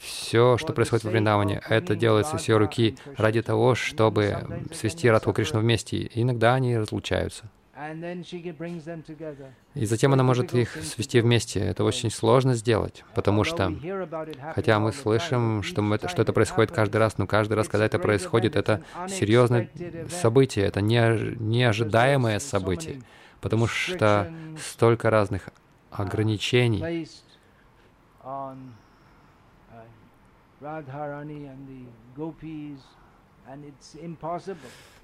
Все, 0.00 0.56
что 0.58 0.72
происходит 0.72 1.04
в 1.04 1.08
Вриндаване, 1.08 1.60
это 1.68 1.96
делается 1.96 2.38
с 2.38 2.48
ее 2.48 2.56
руки 2.58 2.96
ради 3.16 3.42
того, 3.42 3.74
чтобы 3.74 4.64
свести 4.72 5.08
Радху 5.08 5.32
Кришну 5.32 5.60
вместе. 5.60 5.96
И 5.96 6.22
иногда 6.22 6.54
они 6.54 6.76
разлучаются. 6.76 7.50
И 9.74 9.86
затем 9.86 10.12
она 10.12 10.24
может 10.24 10.52
их 10.54 10.70
свести 10.70 11.20
вместе. 11.20 11.60
Это 11.60 11.84
очень 11.84 12.10
сложно 12.10 12.54
сделать, 12.54 13.04
потому 13.14 13.44
что, 13.44 13.72
хотя 14.54 14.80
мы 14.80 14.92
слышим, 14.92 15.62
что, 15.62 15.80
мы, 15.82 15.98
что 16.06 16.22
это 16.22 16.32
происходит 16.32 16.72
каждый 16.72 16.96
раз, 16.96 17.18
но 17.18 17.26
каждый 17.26 17.54
раз, 17.54 17.68
когда 17.68 17.86
это 17.86 18.00
происходит, 18.00 18.56
это 18.56 18.82
серьезное 19.08 19.70
событие, 20.08 20.66
это 20.66 20.80
не, 20.80 21.36
неожидаемое 21.38 22.40
событие, 22.40 23.00
потому 23.40 23.68
что 23.68 24.32
столько 24.58 25.10
разных 25.10 25.50
ограничений 25.90 27.06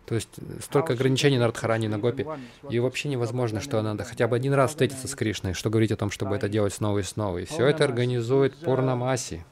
то 0.06 0.14
есть 0.14 0.28
столько 0.60 0.92
ограничений 0.92 1.38
на 1.38 1.46
Радхарани, 1.46 1.88
на 1.88 1.98
Гопи, 1.98 2.26
и 2.68 2.78
вообще 2.78 3.08
невозможно, 3.08 3.60
что 3.60 3.80
надо 3.82 4.04
хотя 4.04 4.28
бы 4.28 4.36
один 4.36 4.52
раз 4.52 4.70
встретиться 4.70 5.08
с 5.08 5.14
Кришной, 5.14 5.54
что 5.54 5.70
говорить 5.70 5.92
о 5.92 5.96
том, 5.96 6.10
чтобы 6.10 6.36
это 6.36 6.48
делать 6.48 6.74
снова 6.74 6.98
и 6.98 7.02
снова. 7.02 7.38
И 7.38 7.44
все 7.44 7.66
это 7.66 7.84
организует 7.84 8.56
Пурнамаси, 8.56 9.44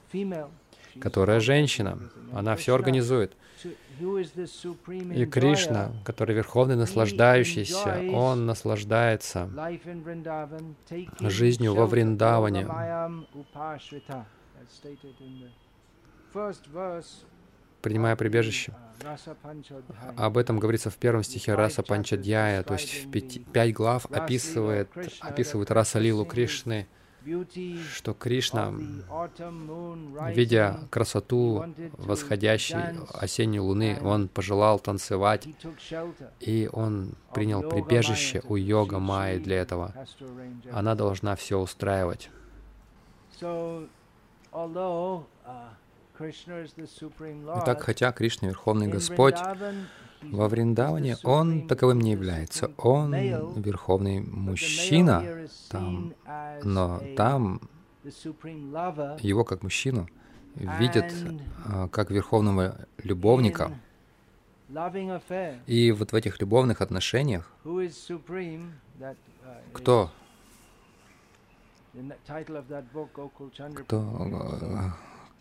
которая 1.01 1.41
женщина. 1.41 1.99
Она 2.33 2.57
все 2.57 2.75
организует. 2.75 3.33
И 5.15 5.27
Кришна, 5.27 5.93
который 6.05 6.35
верховный 6.35 6.77
наслаждающийся, 6.77 8.03
он 8.13 8.47
наслаждается 8.47 9.49
жизнью 11.21 11.75
во 11.75 11.87
Вриндаване. 11.87 12.67
Принимая 17.81 18.17
прибежище, 18.17 18.73
об 20.17 20.39
этом 20.39 20.59
говорится 20.59 20.91
в 20.91 20.97
первом 20.97 21.23
стихе 21.23 21.55
Раса 21.55 21.83
Панчадьяя, 21.83 22.63
то 22.63 22.75
есть 22.75 23.05
в 23.05 23.11
пять, 23.11 23.45
пять 23.53 23.73
глав 23.73 24.07
описывает, 24.07 24.91
описывает 25.21 25.71
Раса 25.71 25.99
Лилу 25.99 26.25
Кришны, 26.25 26.87
что 27.95 28.15
Кришна, 28.15 28.73
видя 30.31 30.81
красоту 30.91 31.65
восходящей 31.93 32.99
осенней 33.15 33.61
луны, 33.61 33.99
он 34.03 34.29
пожелал 34.29 34.79
танцевать, 34.81 35.49
и 36.41 36.69
он 36.73 37.15
принял 37.33 37.63
прибежище 37.63 38.43
у 38.49 38.57
йога 38.57 38.99
Майи 38.99 39.39
для 39.39 39.59
этого. 39.59 39.95
Она 40.73 40.95
должна 40.95 41.37
все 41.37 41.59
устраивать. 41.59 42.31
Итак, 46.19 47.83
хотя 47.83 48.13
Кришна— 48.13 48.49
Верховный 48.49 48.89
Господь, 48.89 49.37
во 50.23 50.49
Вриндаване 50.49 51.17
Он 51.25 51.67
таковым 51.67 52.01
не 52.01 52.13
является. 52.13 52.71
Он 52.77 53.13
Верховный 53.61 54.21
Мужчина 54.21 55.25
там, 55.69 56.15
но 56.63 57.03
там 57.17 57.61
Его 59.21 59.45
как 59.45 59.63
мужчину 59.63 60.09
видят 60.55 61.13
а, 61.65 61.89
как 61.89 62.11
Верховного 62.11 62.87
Любовника. 63.03 63.73
И 65.67 65.93
вот 65.93 66.13
в 66.13 66.15
этих 66.15 66.41
любовных 66.41 66.81
отношениях 66.81 67.51
кто? 69.73 70.11
кто 73.75 74.01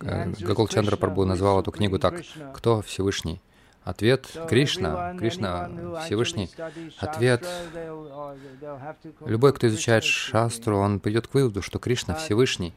Гакул 0.01 0.67
Чандра 0.67 0.95
Прабhu 0.95 1.25
назвал 1.25 1.61
эту 1.61 1.71
книгу 1.71 1.99
так. 1.99 2.21
Кто 2.53 2.81
Всевышний? 2.81 3.41
Ответ 3.83 4.27
Кришна. 4.47 5.15
Кришна 5.17 5.69
Всевышний. 6.05 6.49
Ответ. 6.99 7.47
Любой, 9.25 9.53
кто 9.53 9.67
изучает 9.67 10.03
шастру, 10.03 10.77
он 10.77 10.99
придет 10.99 11.27
к 11.27 11.33
выводу, 11.33 11.61
что 11.61 11.79
Кришна 11.79 12.15
Всевышний. 12.15 12.73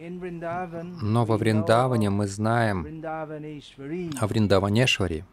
Но 0.00 1.24
во 1.24 1.36
Вриндаване 1.36 2.10
мы 2.10 2.26
знаем 2.26 3.04
о 4.20 4.26
Вриндаванешвари, 4.26 5.24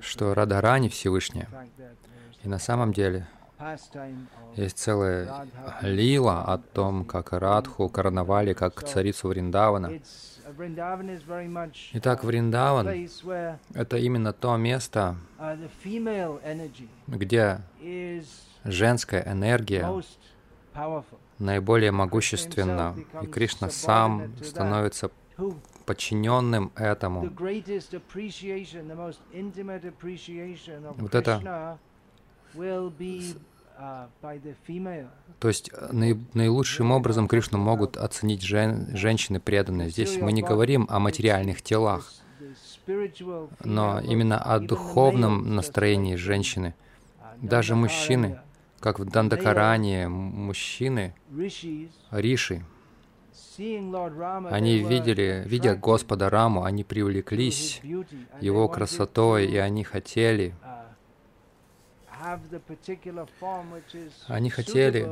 что 0.00 0.34
Радхарани 0.34 0.88
Всевышняя. 0.88 1.48
И 2.42 2.48
на 2.48 2.58
самом 2.58 2.92
деле 2.92 3.28
есть 4.56 4.78
целая 4.78 5.46
лила 5.82 6.44
о 6.44 6.58
том, 6.58 7.04
как 7.04 7.32
Радху 7.32 7.88
короновали 7.88 8.52
как 8.52 8.82
царицу 8.82 9.28
Вриндавана. 9.28 10.00
Итак, 11.92 12.24
Вриндаван— 12.24 12.88
это 13.74 13.96
именно 13.98 14.32
то 14.32 14.56
место, 14.56 15.16
где 17.06 17.60
женская 18.64 19.22
энергия 19.26 20.02
наиболее 21.38 21.92
могущественна, 21.92 22.96
и 23.22 23.26
Кришна 23.26 23.70
сам 23.70 24.32
становится 24.42 25.10
подчиненным 25.86 26.72
этому. 26.76 27.30
Вот 30.98 31.14
это 31.14 31.78
то 35.38 35.48
есть 35.48 35.70
э, 35.72 35.88
наилучшим 36.34 36.90
образом 36.90 37.28
Кришну 37.28 37.58
могут 37.58 37.96
оценить 37.96 38.42
жен, 38.42 38.88
женщины 38.94 39.40
преданные. 39.40 39.90
Здесь 39.90 40.18
мы 40.18 40.32
не 40.32 40.42
говорим 40.42 40.86
о 40.90 40.98
материальных 40.98 41.62
телах, 41.62 42.12
но 43.64 44.00
именно 44.00 44.38
о 44.38 44.58
духовном 44.58 45.54
настроении 45.54 46.16
женщины. 46.16 46.74
Даже 47.38 47.74
мужчины, 47.74 48.40
как 48.80 48.98
в 48.98 49.04
Дандакаране, 49.06 50.08
мужчины, 50.08 51.14
риши, 52.10 52.64
они 53.56 54.78
видели, 54.78 55.42
видя 55.46 55.74
Господа 55.74 56.30
Раму, 56.30 56.64
они 56.64 56.84
привлеклись 56.84 57.80
его 58.40 58.68
красотой, 58.68 59.46
и 59.46 59.56
они 59.56 59.84
хотели 59.84 60.54
они 64.28 64.50
хотели 64.50 65.08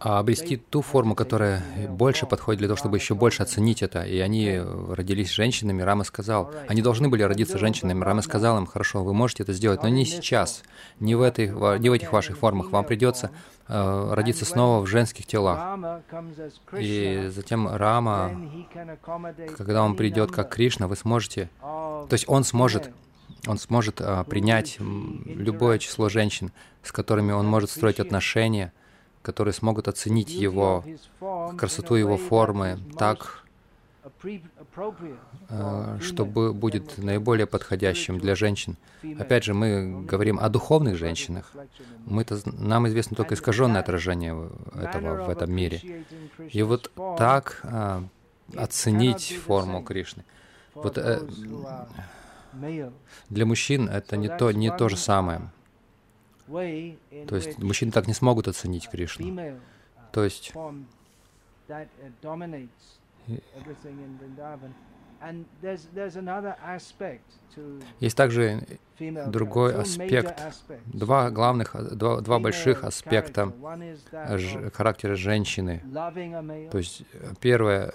а 0.00 0.18
обрести 0.18 0.56
ту 0.56 0.82
форму, 0.82 1.14
которая 1.14 1.62
больше 1.88 2.26
подходит 2.26 2.58
для 2.58 2.68
того, 2.68 2.76
чтобы 2.76 2.98
еще 2.98 3.14
больше 3.14 3.42
оценить 3.42 3.82
это. 3.82 4.02
И 4.02 4.18
они 4.18 4.58
родились 4.58 5.30
женщинами. 5.30 5.82
Рама 5.82 6.04
сказал, 6.04 6.52
они 6.68 6.82
должны 6.82 7.08
были 7.08 7.22
родиться 7.22 7.58
женщинами. 7.58 8.04
Рама 8.04 8.22
сказал 8.22 8.58
им, 8.58 8.66
хорошо, 8.66 9.02
вы 9.02 9.14
можете 9.14 9.42
это 9.42 9.52
сделать, 9.52 9.82
но 9.82 9.88
не 9.88 10.04
сейчас, 10.04 10.62
не 11.00 11.14
в, 11.14 11.22
этой, 11.22 11.48
не 11.78 11.88
в 11.88 11.92
этих 11.92 12.12
ваших 12.12 12.38
формах. 12.38 12.70
Вам 12.70 12.84
придется 12.84 13.30
э, 13.66 14.08
родиться 14.12 14.44
снова 14.44 14.84
в 14.84 14.86
женских 14.86 15.26
телах. 15.26 15.78
И 16.78 17.28
затем 17.34 17.68
Рама, 17.68 18.30
когда 19.56 19.82
он 19.82 19.96
придет 19.96 20.30
как 20.30 20.50
Кришна, 20.50 20.86
вы 20.86 20.96
сможете, 20.96 21.48
то 21.60 22.08
есть 22.10 22.26
он 22.28 22.44
сможет 22.44 22.90
он 23.46 23.58
сможет 23.58 24.00
а, 24.00 24.24
принять 24.24 24.78
любое 24.78 25.78
число 25.78 26.08
женщин, 26.08 26.52
с 26.82 26.92
которыми 26.92 27.32
он 27.32 27.46
может 27.46 27.70
строить 27.70 28.00
отношения, 28.00 28.72
которые 29.22 29.54
смогут 29.54 29.88
оценить 29.88 30.30
его 30.30 30.84
красоту 31.56 31.94
его 31.94 32.16
формы 32.16 32.78
так, 32.98 33.44
э, 35.48 35.98
что 36.00 36.24
будет 36.24 36.98
наиболее 36.98 37.46
подходящим 37.46 38.18
для 38.18 38.34
женщин. 38.34 38.76
Опять 39.18 39.44
же, 39.44 39.52
мы 39.52 40.04
говорим 40.04 40.38
о 40.40 40.48
духовных 40.48 40.96
женщинах. 40.96 41.52
мы 42.06 42.22
-то, 42.22 42.40
нам 42.58 42.88
известно 42.88 43.16
только 43.16 43.34
искаженное 43.34 43.80
отражение 43.80 44.50
этого 44.74 45.24
в 45.24 45.28
этом 45.28 45.52
мире. 45.52 46.04
И 46.52 46.62
вот 46.62 46.90
так 47.18 47.60
а, 47.64 48.02
оценить 48.56 49.38
форму 49.44 49.82
Кришны. 49.82 50.24
Вот 50.74 50.98
э, 50.98 51.20
для 53.28 53.46
мужчин 53.46 53.88
это 53.88 54.16
не 54.16 54.28
то, 54.28 54.52
не 54.52 54.70
то 54.70 54.88
же 54.88 54.96
самое. 54.96 55.50
То 56.46 57.36
есть 57.36 57.58
мужчины 57.58 57.92
так 57.92 58.06
не 58.06 58.14
смогут 58.14 58.48
оценить 58.48 58.88
Кришну. 58.88 59.56
То 60.12 60.24
есть 60.24 60.52
есть 68.00 68.16
также 68.16 68.62
другой 68.98 69.74
аспект, 69.74 70.42
два 70.86 71.30
главных, 71.30 71.76
два, 71.96 72.20
два 72.20 72.38
больших 72.38 72.84
аспекта 72.84 73.52
характера 74.72 75.14
женщины. 75.16 75.82
То 76.70 76.78
есть 76.78 77.02
первое, 77.40 77.92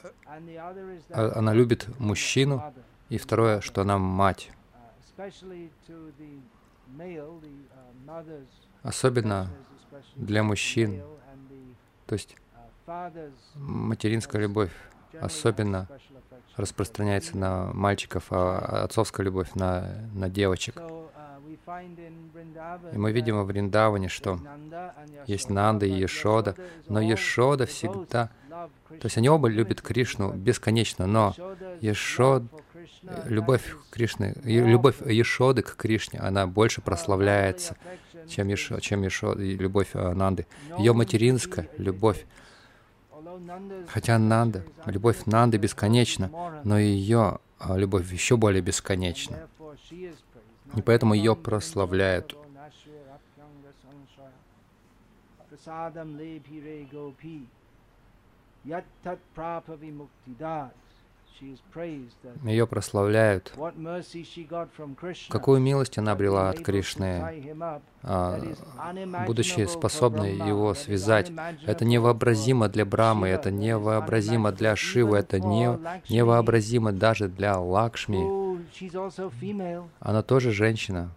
а, 1.10 1.34
она 1.36 1.54
любит 1.54 1.88
мужчину, 2.00 2.64
и 3.10 3.18
второе, 3.18 3.62
что 3.62 3.82
она 3.82 3.98
мать. 3.98 4.52
Особенно 8.84 9.50
для 10.16 10.44
мужчин, 10.44 11.02
то 12.06 12.14
есть 12.14 12.36
материнская 13.56 14.42
любовь 14.42 14.72
особенно 15.20 15.88
распространяется 16.56 17.38
на 17.38 17.72
мальчиков, 17.74 18.26
а 18.32 18.84
отцовская 18.84 19.24
любовь 19.24 19.54
на, 19.56 20.08
на 20.14 20.30
девочек. 20.30 20.82
И 22.94 22.98
мы 22.98 23.12
видим 23.12 23.38
во 23.38 23.44
Вриндаване, 23.44 24.08
что 24.08 24.40
есть 25.26 25.50
Нанда 25.50 25.86
и 25.86 25.92
Ешода, 25.92 26.56
но 26.88 27.02
Ешода 27.02 27.66
всегда... 27.66 28.30
То 28.88 29.06
есть 29.06 29.18
они 29.18 29.30
оба 29.30 29.50
любят 29.50 29.82
Кришну 29.82 30.32
бесконечно, 30.32 31.08
но 31.08 31.34
Ешод, 31.82 32.44
любовь 33.26 33.76
Кришны, 33.92 34.36
любовь 34.44 35.02
Ешоды 35.06 35.62
к 35.62 35.76
Кришне, 35.76 36.20
она 36.20 36.48
больше 36.48 36.82
прославляется, 36.82 37.78
чем, 38.28 38.48
Ешо, 38.48 38.80
чем 38.80 39.04
Ешо, 39.04 39.34
любовь 39.34 39.94
Нанды. 39.94 40.48
Ее 40.78 40.94
материнская 40.94 41.70
любовь 41.78 42.26
Хотя 43.88 44.18
Нанда, 44.18 44.64
любовь 44.86 45.26
Нанды 45.26 45.58
бесконечна, 45.58 46.32
но 46.64 46.80
ее 46.80 47.40
а, 47.60 47.78
любовь 47.78 48.12
еще 48.12 48.38
более 48.38 48.62
бесконечна. 48.62 49.48
И 50.76 50.82
поэтому 50.82 51.14
ее 51.14 51.36
прославляют. 51.36 52.36
Ее 62.44 62.66
прославляют. 62.66 63.54
Какую 65.30 65.60
милость 65.60 65.98
она 65.98 66.14
обрела 66.14 66.50
от 66.50 66.60
Кришны, 66.62 67.44
а, 68.04 68.42
будучи 69.28 69.66
способной 69.66 70.36
его 70.36 70.74
связать. 70.74 71.32
Это 71.66 71.84
невообразимо 71.84 72.70
для 72.70 72.86
Брамы, 72.86 73.28
это 73.28 73.52
невообразимо 73.52 74.52
для 74.52 74.76
Шивы, 74.76 75.18
это 75.18 75.40
не, 75.40 75.78
невообразимо 76.10 76.92
даже 76.92 77.28
для 77.28 77.60
Лакшми. 77.60 78.56
Она 80.00 80.22
тоже 80.24 80.52
женщина. 80.52 81.12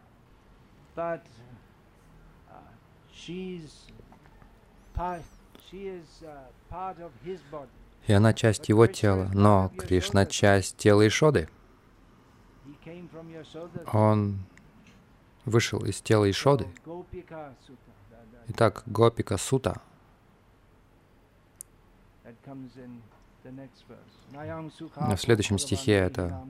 И 8.08 8.12
она 8.12 8.32
часть 8.32 8.70
его 8.70 8.86
тела, 8.86 9.30
но 9.34 9.70
Кришна 9.76 10.24
часть 10.24 10.78
тела 10.78 11.06
Ишоды. 11.06 11.48
Он 13.92 14.38
вышел 15.44 15.84
из 15.84 16.00
тела 16.00 16.28
Ишоды. 16.30 16.66
Итак, 18.48 18.82
Гопика 18.86 19.36
Сута. 19.36 19.82
В 24.96 25.16
следующем 25.18 25.58
стихе 25.58 25.92
это 25.92 26.42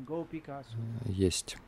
есть. 1.04 1.58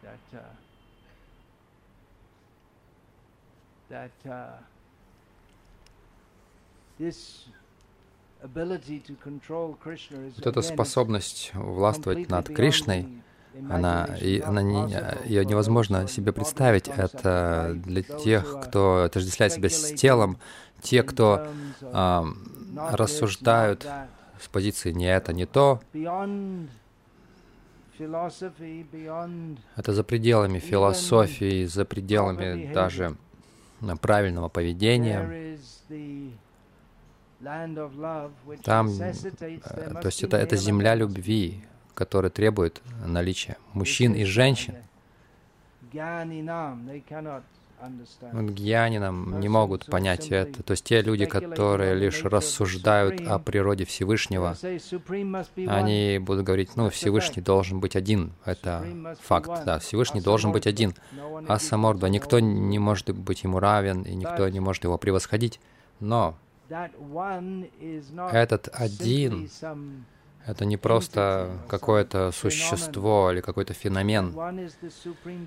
That 0.00 0.18
uh, 0.32 0.67
that 3.90 4.10
uh, 4.24 4.58
this 6.98 7.48
вот 8.40 10.46
эта 10.46 10.62
способность 10.62 11.50
властвовать 11.54 12.28
над 12.28 12.46
Кришной, 12.46 13.08
она, 13.68 14.08
и, 14.20 14.40
она 14.40 14.62
не, 14.62 14.88
ее 15.24 15.44
невозможно 15.44 16.06
себе 16.06 16.32
представить. 16.32 16.86
Это 16.86 17.72
для 17.74 18.02
тех, 18.02 18.60
кто 18.62 19.02
отождествляет 19.02 19.54
себя 19.54 19.68
с 19.68 19.92
телом, 19.94 20.38
те, 20.80 21.02
кто 21.02 21.48
а, 21.82 22.24
рассуждают 22.92 23.84
с 24.40 24.46
позиции 24.46 24.92
«не 24.92 25.06
это, 25.06 25.32
не 25.32 25.46
то», 25.46 25.80
это 29.74 29.92
за 29.92 30.04
пределами 30.04 30.60
философии, 30.60 31.64
за 31.64 31.84
пределами 31.84 32.72
даже 32.72 33.16
правильного 34.00 34.48
поведения. 34.48 35.58
Там, 38.64 38.88
э, 38.88 39.12
то 39.12 40.06
есть 40.06 40.24
это, 40.24 40.36
это 40.36 40.56
земля 40.56 40.96
любви, 40.96 41.64
которая 41.94 42.30
требует 42.30 42.82
наличия 43.06 43.56
мужчин 43.74 44.12
и 44.14 44.24
женщин. 44.24 44.74
Гьянинам 48.32 49.40
не 49.40 49.48
могут 49.48 49.86
понять 49.86 50.28
это. 50.28 50.62
То 50.62 50.72
есть 50.72 50.84
те 50.84 51.00
люди, 51.02 51.26
которые 51.26 51.94
лишь 51.94 52.24
рассуждают 52.24 53.20
о 53.20 53.38
природе 53.38 53.84
Всевышнего, 53.84 54.56
они 55.66 56.18
будут 56.18 56.44
говорить, 56.44 56.76
ну, 56.76 56.90
Всевышний 56.90 57.42
должен 57.42 57.80
быть 57.80 57.96
один. 57.96 58.32
Это 58.44 58.84
факт, 59.20 59.64
да, 59.64 59.78
Всевышний 59.78 60.20
должен 60.20 60.52
быть 60.52 60.66
один. 60.66 60.94
А 61.46 61.58
Самордва, 61.58 62.06
никто 62.06 62.40
не 62.40 62.78
может 62.78 63.10
быть 63.10 63.42
ему 63.44 63.60
равен, 63.60 64.02
и 64.02 64.14
никто 64.14 64.48
не 64.48 64.60
может 64.60 64.84
его 64.84 64.98
превосходить. 64.98 65.60
Но 66.00 66.36
этот 68.32 68.68
один 68.72 69.48
это 70.48 70.64
не 70.64 70.78
просто 70.78 71.50
какое-то 71.68 72.32
существо 72.32 73.30
или 73.30 73.42
какой-то 73.42 73.74
феномен. 73.74 74.34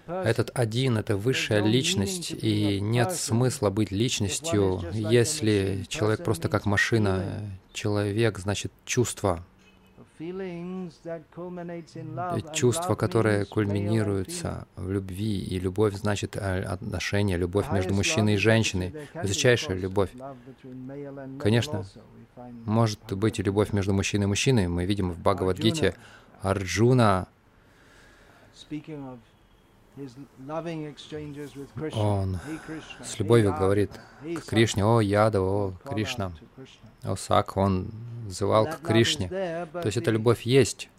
Этот 0.07 0.51
один— 0.53 0.97
это 0.99 1.17
высшая 1.17 1.63
личность, 1.63 2.31
и 2.31 2.79
нет 2.79 3.11
смысла 3.11 3.71
быть 3.71 3.91
личностью, 3.91 4.83
если 4.93 5.85
человек 5.87 6.23
просто 6.23 6.49
как 6.49 6.65
машина. 6.65 7.23
Человек— 7.73 8.37
значит 8.39 8.71
чувство. 8.85 9.43
Чувство, 12.53 12.95
которое 12.95 13.45
кульминируется 13.45 14.67
в 14.75 14.91
любви, 14.91 15.39
и 15.39 15.59
любовь 15.59 15.95
значит 15.95 16.37
отношение, 16.37 17.37
любовь 17.37 17.71
между 17.71 17.93
мужчиной 17.93 18.35
и 18.35 18.37
женщиной, 18.37 18.93
высочайшая 19.13 19.77
любовь. 19.77 20.11
Конечно, 21.39 21.85
может 22.65 22.99
быть 23.13 23.39
и 23.39 23.43
любовь 23.43 23.73
между 23.73 23.93
мужчиной 23.93 24.25
и 24.25 24.27
мужчиной. 24.27 24.67
Мы 24.67 24.85
видим 24.85 25.11
в 25.11 25.19
Бхагавадгите 25.19 25.95
Арджуна, 26.41 27.27
он 31.93 32.39
с 33.03 33.19
любовью 33.19 33.53
говорит 33.53 33.91
к 34.21 34.45
Кришне, 34.45 34.85
«О, 34.85 35.01
Яда, 35.01 35.41
о, 35.41 35.73
Кришна». 35.83 36.31
О, 37.03 37.15
Сак, 37.15 37.57
он 37.57 37.91
взывал 38.31 38.65
к 38.65 38.81
Кришне. 38.81 39.27
То 39.29 39.85
есть 39.85 39.97
эта 39.97 40.11
любовь 40.11 40.41
есть. 40.43 40.89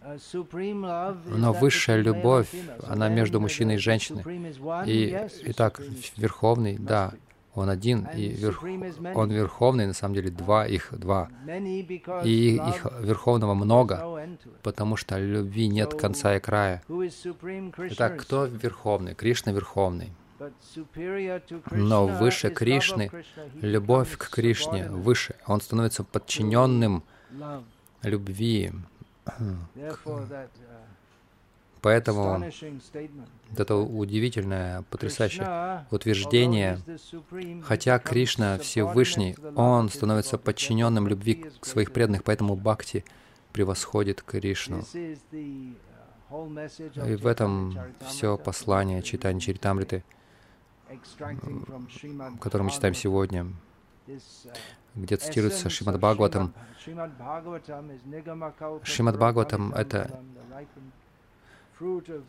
Но 1.27 1.53
высшая 1.53 1.99
любовь, 2.01 2.49
она 2.87 3.09
между 3.09 3.41
мужчиной 3.41 3.75
и 3.75 3.79
женщиной. 3.79 4.25
И, 4.87 5.19
итак, 5.45 5.81
Верховный, 6.17 6.77
да, 6.79 7.13
он 7.55 7.69
один, 7.69 8.09
и 8.17 8.29
верх... 8.29 8.65
он 9.15 9.31
верховный, 9.31 9.87
на 9.87 9.93
самом 9.93 10.15
деле 10.15 10.31
два, 10.31 10.67
их 10.67 10.89
два. 10.93 11.29
И 12.25 12.55
их 12.57 12.87
верховного 13.01 13.55
много, 13.55 14.27
потому 14.63 14.97
что 14.97 15.19
любви 15.19 15.69
нет 15.69 15.93
конца 15.95 16.37
и 16.37 16.41
края. 16.41 16.83
Итак, 16.89 18.23
кто 18.23 18.47
верховный? 18.47 19.15
Кришна 19.15 19.53
верховный. 19.53 20.13
Но 21.71 22.07
выше 22.07 22.51
Кришны, 22.51 23.11
любовь 23.61 24.17
к 24.17 24.31
Кришне 24.31 24.89
выше. 24.89 25.35
Он 25.47 25.61
становится 25.61 26.05
подчиненным 26.05 27.05
любви. 28.03 28.73
Поэтому 31.83 32.39
вот 33.51 33.61
это 33.61 33.77
удивительное, 33.77 34.83
потрясающее 34.83 35.85
утверждение, 35.91 36.79
хотя 37.65 37.99
Кришна 37.99 38.59
Всевышний, 38.59 39.37
Он 39.57 39.89
становится 39.89 40.39
подчиненным 40.39 41.09
любви 41.09 41.45
к 41.61 41.67
своих 41.67 41.93
преданных, 41.93 42.23
поэтому 42.23 42.55
Бхакти 42.55 43.05
превосходит 43.53 44.23
Кришну. 44.23 44.85
И 47.05 47.17
в 47.17 47.27
этом 47.27 47.77
все 48.09 48.39
послание 48.39 49.03
читания 49.03 49.41
Чаритамриты, 49.41 50.05
которое 52.41 52.65
мы 52.65 52.71
читаем 52.71 52.95
сегодня, 52.95 53.49
где 54.95 55.17
цитируется 55.17 55.71
Шримад 55.71 55.99
Бхагаватам. 55.99 56.53
Шримад 58.85 59.17
Бхагаватам— 59.17 59.73
это 59.75 60.11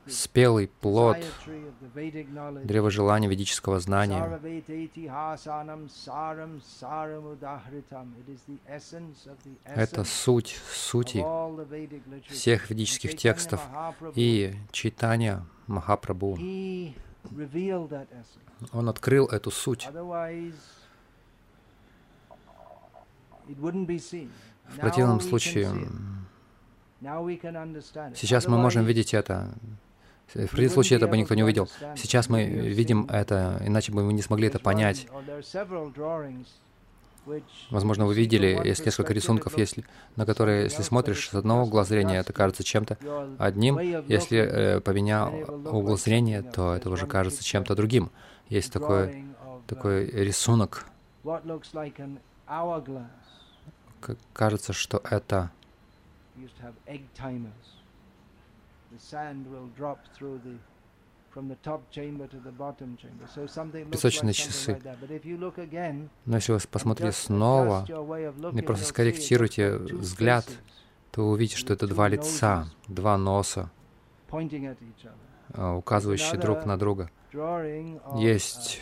спелый 0.07 0.67
плод 0.81 1.17
древа 2.63 2.89
желания 2.89 3.27
ведического 3.27 3.79
знания. 3.79 4.39
Это 9.65 10.03
суть 10.03 10.59
сути 10.71 11.23
всех 12.29 12.69
ведических 12.69 13.15
текстов 13.15 13.61
и 14.15 14.55
читания 14.71 15.45
Махапрабху. 15.67 16.37
Он 18.71 18.89
открыл 18.89 19.27
эту 19.27 19.51
суть. 19.51 19.87
В 23.47 24.79
противном 24.79 25.19
случае 25.19 25.69
Сейчас 28.15 28.47
мы 28.47 28.57
можем 28.57 28.85
видеть 28.85 29.13
это. 29.13 29.53
В 30.33 30.47
предыдущем 30.47 30.69
случае 30.69 30.97
это 30.97 31.07
бы 31.07 31.17
никто 31.17 31.35
не 31.35 31.43
увидел. 31.43 31.67
Сейчас 31.95 32.29
мы 32.29 32.45
видим 32.45 33.07
это, 33.09 33.61
иначе 33.65 33.91
бы 33.91 34.03
мы 34.03 34.13
не 34.13 34.21
смогли 34.21 34.47
это 34.47 34.59
понять. 34.59 35.07
Возможно, 37.69 38.05
вы 38.05 38.15
видели, 38.15 38.59
есть 38.65 38.85
несколько 38.85 39.13
рисунков, 39.13 39.57
если, 39.57 39.85
на 40.15 40.25
которые, 40.25 40.63
если 40.63 40.81
смотришь 40.81 41.29
с 41.29 41.33
одного 41.33 41.63
угла 41.63 41.85
зрения, 41.85 42.17
это 42.17 42.33
кажется 42.33 42.63
чем-то 42.63 42.97
одним. 43.37 43.79
Если 43.79 44.39
э, 44.39 44.79
поменял 44.81 45.33
угол 45.65 45.97
зрения, 45.97 46.41
то 46.41 46.73
это 46.73 46.89
уже 46.89 47.05
кажется 47.05 47.43
чем-то 47.43 47.75
другим. 47.75 48.11
Есть 48.49 48.73
такой, 48.73 49.25
такой 49.67 50.05
рисунок. 50.07 50.85
Кажется, 54.33 54.73
что 54.73 55.01
это 55.09 55.51
Песочные 63.91 64.33
часы. 64.33 64.79
Но 66.25 66.35
если 66.35 66.51
вы 66.53 66.59
посмотрите 66.69 67.11
снова 67.11 67.85
и 68.53 68.61
просто 68.61 68.85
скорректируйте 68.85 69.77
взгляд, 69.77 70.45
то 71.11 71.25
вы 71.25 71.31
увидите, 71.31 71.57
что 71.57 71.73
это 71.73 71.87
два 71.87 72.07
лица, 72.07 72.67
два 72.87 73.17
носа, 73.17 73.71
указывающие 75.49 76.39
друг 76.39 76.65
на 76.65 76.77
друга. 76.77 77.09
Есть 78.15 78.81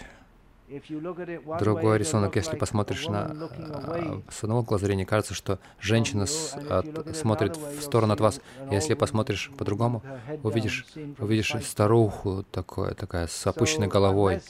другой 1.60 1.98
рисунок, 1.98 2.36
если 2.36 2.56
посмотришь 2.58 3.08
на 3.08 3.32
а, 3.32 4.22
с 4.30 4.44
одного 4.44 4.64
глаза 4.64 4.86
зрения, 4.86 5.06
кажется, 5.06 5.34
что 5.34 5.60
женщина 5.80 6.26
с, 6.26 6.56
от, 6.70 7.16
смотрит 7.16 7.58
в 7.58 7.82
сторону 7.82 8.14
от 8.14 8.20
вас. 8.20 8.42
Если 8.72 8.94
посмотришь 8.94 9.52
по-другому, 9.58 10.04
увидишь, 10.44 10.86
увидишь 11.20 11.54
старуху 11.64 12.46
такое, 12.52 12.94
такая 12.94 13.28
с 13.28 13.48
опущенной 13.48 13.88
головой. 13.88 14.42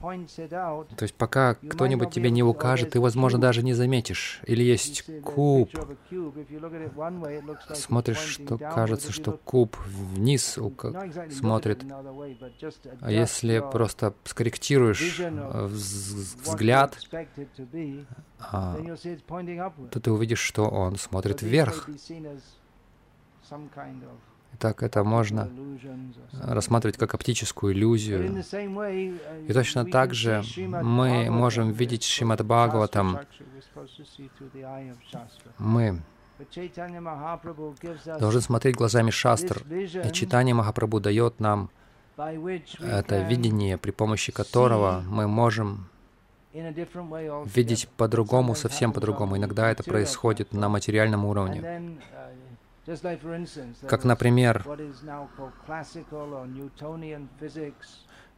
То 0.00 1.02
есть 1.02 1.14
пока 1.14 1.54
кто-нибудь 1.54 2.10
тебе 2.10 2.30
не 2.30 2.42
укажет, 2.42 2.90
ты, 2.90 3.00
возможно, 3.00 3.40
даже 3.40 3.62
не 3.62 3.74
заметишь. 3.74 4.40
Или 4.46 4.62
есть 4.64 5.04
куб. 5.22 5.70
Смотришь, 7.74 8.18
что 8.18 8.58
кажется, 8.58 9.12
что 9.12 9.32
куб 9.32 9.76
вниз 9.86 10.58
смотрит. 11.30 11.84
А 13.00 13.10
если 13.10 13.62
просто 13.72 14.14
скорректируешь 14.24 15.20
взгляд, 15.44 16.98
а, 18.38 18.76
то 19.90 20.00
ты 20.00 20.10
увидишь, 20.10 20.40
что 20.40 20.68
он 20.68 20.96
смотрит 20.96 21.42
вверх. 21.42 21.88
Так 24.58 24.82
это 24.82 25.04
можно 25.04 25.50
рассматривать 26.40 26.96
как 26.96 27.14
оптическую 27.14 27.74
иллюзию. 27.74 28.42
И 29.46 29.52
точно 29.52 29.84
так 29.84 30.14
же 30.14 30.42
мы 30.58 31.30
можем 31.30 31.72
видеть 31.72 32.04
Шримад 32.04 32.44
Бхагаватам. 32.44 33.20
Мы 35.58 36.02
должны 38.18 38.40
смотреть 38.40 38.76
глазами 38.76 39.10
шастр. 39.10 39.62
И 39.68 40.12
читание 40.12 40.54
Махапрабху 40.54 41.00
дает 41.00 41.40
нам 41.40 41.70
это 42.16 43.22
видение, 43.22 43.76
при 43.76 43.90
помощи 43.90 44.32
которого 44.32 45.02
мы 45.08 45.26
можем 45.28 45.88
видеть 46.54 47.88
по-другому, 47.96 48.54
совсем 48.54 48.92
по-другому. 48.92 49.36
Иногда 49.36 49.70
это 49.70 49.82
происходит 49.82 50.52
на 50.52 50.68
материальном 50.68 51.24
уровне. 51.26 51.98
Как, 53.88 54.04
например, 54.04 54.64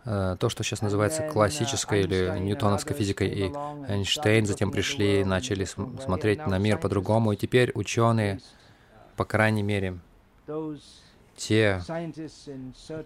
э, 0.04 0.36
то, 0.40 0.48
что 0.48 0.64
сейчас 0.64 0.80
называется 0.80 1.28
классической 1.28 2.00
или 2.00 2.38
ньютоновской 2.40 2.96
физикой, 2.96 3.28
и 3.28 3.52
Эйнштейн 3.88 4.46
затем 4.46 4.70
пришли 4.70 5.20
и 5.20 5.24
начали 5.24 5.64
смотреть 5.64 6.46
на 6.46 6.58
мир 6.58 6.78
по-другому, 6.78 7.32
и 7.32 7.36
теперь 7.36 7.72
ученые, 7.74 8.40
по 9.16 9.26
крайней 9.26 9.62
мере, 9.62 9.98
те, 11.38 11.80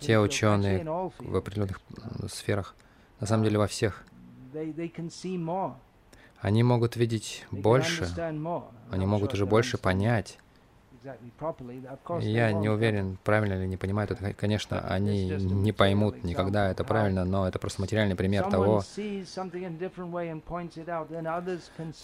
те 0.01 0.19
ученые 0.19 0.85
в 1.19 1.37
определенных 1.37 1.81
сферах, 2.29 2.75
на 3.21 3.27
самом 3.27 3.45
деле 3.45 3.59
во 3.59 3.67
всех, 3.67 4.05
они 6.41 6.63
могут 6.63 6.97
видеть 6.97 7.47
больше, 7.51 8.09
они 8.91 9.07
могут 9.07 9.35
уже 9.35 9.47
больше 9.47 9.79
понять. 9.79 10.39
Я 12.21 12.53
не 12.53 12.69
уверен, 12.69 13.19
правильно 13.25 13.55
или 13.55 13.67
не 13.67 13.77
понимают 13.77 14.13
это. 14.13 14.33
Конечно, 14.35 14.81
они 14.81 15.31
не 15.31 15.73
поймут 15.73 16.23
никогда 16.23 16.71
это 16.71 16.85
правильно, 16.85 17.25
но 17.25 17.49
это 17.49 17.59
просто 17.59 17.81
материальный 17.81 18.15
пример 18.15 18.49
того. 18.49 18.83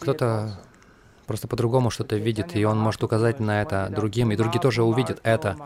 Кто-то 0.00 0.58
просто 1.28 1.46
по-другому 1.46 1.90
что-то 1.90 2.16
видит, 2.16 2.56
и 2.56 2.64
он 2.64 2.78
может 2.78 3.04
указать 3.04 3.38
на 3.38 3.62
это 3.62 3.88
другим, 3.90 4.32
и 4.32 4.36
другие 4.36 4.60
тоже 4.60 4.82
увидят 4.82 5.20
это. 5.22 5.56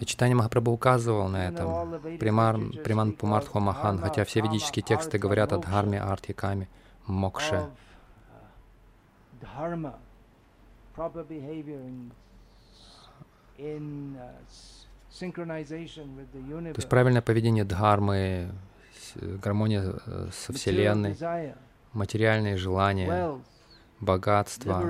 И 0.00 0.04
читание 0.04 0.34
Махапрабху 0.36 0.72
указывал 0.72 1.28
на 1.28 1.48
это. 1.48 2.00
Примар, 2.20 2.58
Приман 2.84 3.12
Пумартхо 3.12 3.60
Махан, 3.60 3.98
хотя 3.98 4.24
все 4.24 4.40
ведические 4.42 4.82
тексты 4.82 5.16
говорят 5.18 5.52
о 5.52 5.58
дхарме, 5.58 6.00
арте, 6.00 6.34
каме, 6.34 6.68
мокше. 7.06 7.70
То 16.74 16.80
есть 16.80 16.88
правильное 16.88 17.22
поведение 17.22 17.64
дхармы, 17.64 18.50
гармония 19.14 19.94
э, 20.04 20.28
со 20.32 20.52
Вселенной, 20.52 21.16
материальные 21.92 22.56
желания, 22.58 23.40
богатство, 24.00 24.82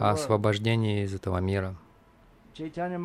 освобождение 0.00 1.04
из 1.04 1.14
этого 1.14 1.38
мира. 1.38 1.74
Читание 2.54 2.98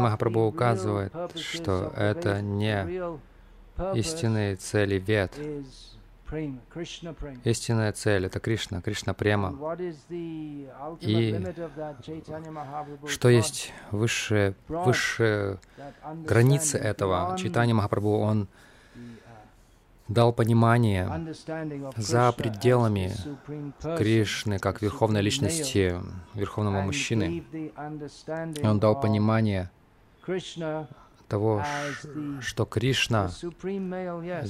Махапрабху 0.00 0.40
указывает, 0.40 1.12
что 1.36 1.92
это 1.96 2.42
не 2.42 2.86
истинные 3.94 4.56
цели 4.56 4.98
вет. 4.98 5.32
Истинная 7.44 7.92
цель— 7.92 8.26
это 8.26 8.38
Кришна, 8.40 8.82
Кришна 8.82 9.14
Према. 9.14 9.76
И 11.00 11.40
что 13.06 13.28
есть 13.28 13.72
высшая, 13.92 14.54
высшая 14.68 15.58
граница 16.26 16.78
этого? 16.78 17.36
Читание 17.38 17.74
Махапрабху, 17.74 18.18
он 18.18 18.48
дал 20.08 20.32
понимание 20.32 21.34
за 21.96 22.32
пределами 22.32 23.12
Кришны 23.96 24.58
как 24.58 24.82
Верховной 24.82 25.22
Личности, 25.22 25.94
Верховного 26.34 26.82
Мужчины. 26.82 27.44
И 27.52 28.66
он 28.66 28.80
дал 28.80 29.00
понимание 29.00 29.70
того, 31.28 31.62
что 32.40 32.64
Кришна 32.64 33.30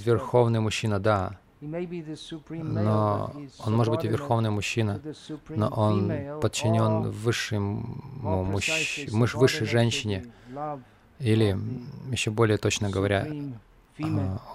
верховный 0.05 0.61
мужчина, 0.61 1.01
да, 1.01 1.39
но 1.61 3.33
он 3.65 3.77
может 3.77 3.93
быть 3.95 4.05
и 4.05 4.09
верховный 4.09 4.51
мужчина, 4.51 5.01
но 5.49 5.69
он 5.69 6.13
подчинен 6.41 7.11
высшему 7.11 8.45
мужч... 8.45 9.09
высшей 9.09 9.67
женщине, 9.67 10.27
или, 11.19 11.59
еще 12.13 12.31
более 12.31 12.59
точно 12.59 12.91
говоря, 12.91 13.27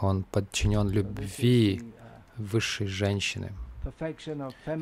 он 0.02 0.24
подчинен 0.24 0.90
любви 0.90 1.84
высшей 2.38 2.88
женщины. 2.88 3.52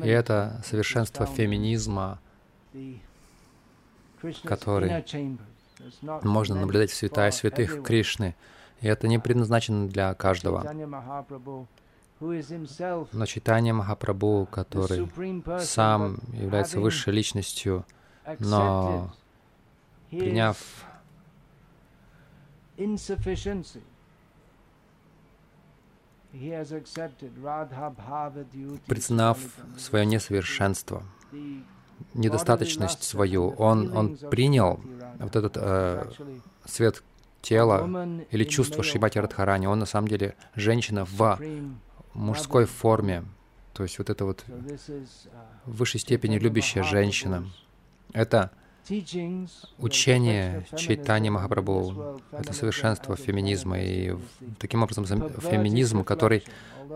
И 0.04 0.08
это 0.08 0.62
совершенство 0.64 1.26
феминизма, 1.26 2.20
который 4.44 5.04
можно 6.22 6.54
наблюдать 6.54 6.90
в 6.90 6.94
святая 6.94 7.30
святых 7.30 7.82
Кришны. 7.82 8.36
И 8.80 8.86
это 8.86 9.08
не 9.08 9.18
предназначено 9.18 9.88
для 9.88 10.14
каждого. 10.14 10.64
Но 12.20 13.26
читание 13.26 13.72
Махапрабху, 13.72 14.48
который 14.50 15.10
сам 15.60 16.18
является 16.32 16.78
высшей 16.78 17.12
личностью, 17.12 17.84
но 18.38 19.12
приняв 20.10 20.56
признав 28.86 29.38
свое 29.78 30.06
несовершенство, 30.06 31.02
недостаточность 32.14 33.02
свою, 33.02 33.50
он, 33.50 33.96
он 33.96 34.16
принял 34.16 34.80
вот 35.18 35.36
этот 35.36 35.56
э, 35.56 36.10
цвет 36.64 37.02
тела 37.42 37.88
или 38.30 38.44
чувство 38.44 38.82
Шримати 38.82 39.18
Радхарани. 39.18 39.66
Он 39.66 39.78
на 39.78 39.86
самом 39.86 40.08
деле 40.08 40.34
женщина 40.54 41.04
в 41.04 41.38
мужской 42.14 42.64
форме. 42.64 43.24
То 43.74 43.82
есть 43.82 43.98
вот 43.98 44.10
это 44.10 44.24
вот 44.24 44.44
в 45.64 45.76
высшей 45.76 46.00
степени 46.00 46.38
любящая 46.38 46.84
женщина. 46.84 47.44
Это 48.12 48.50
учение 49.78 50.66
Чайтани 50.76 51.28
Махапрабху— 51.30 52.20
это 52.32 52.52
совершенство 52.52 53.16
феминизма. 53.16 53.80
И 53.80 54.16
таким 54.58 54.82
образом 54.82 55.06
феминизм, 55.06 56.04
который 56.04 56.44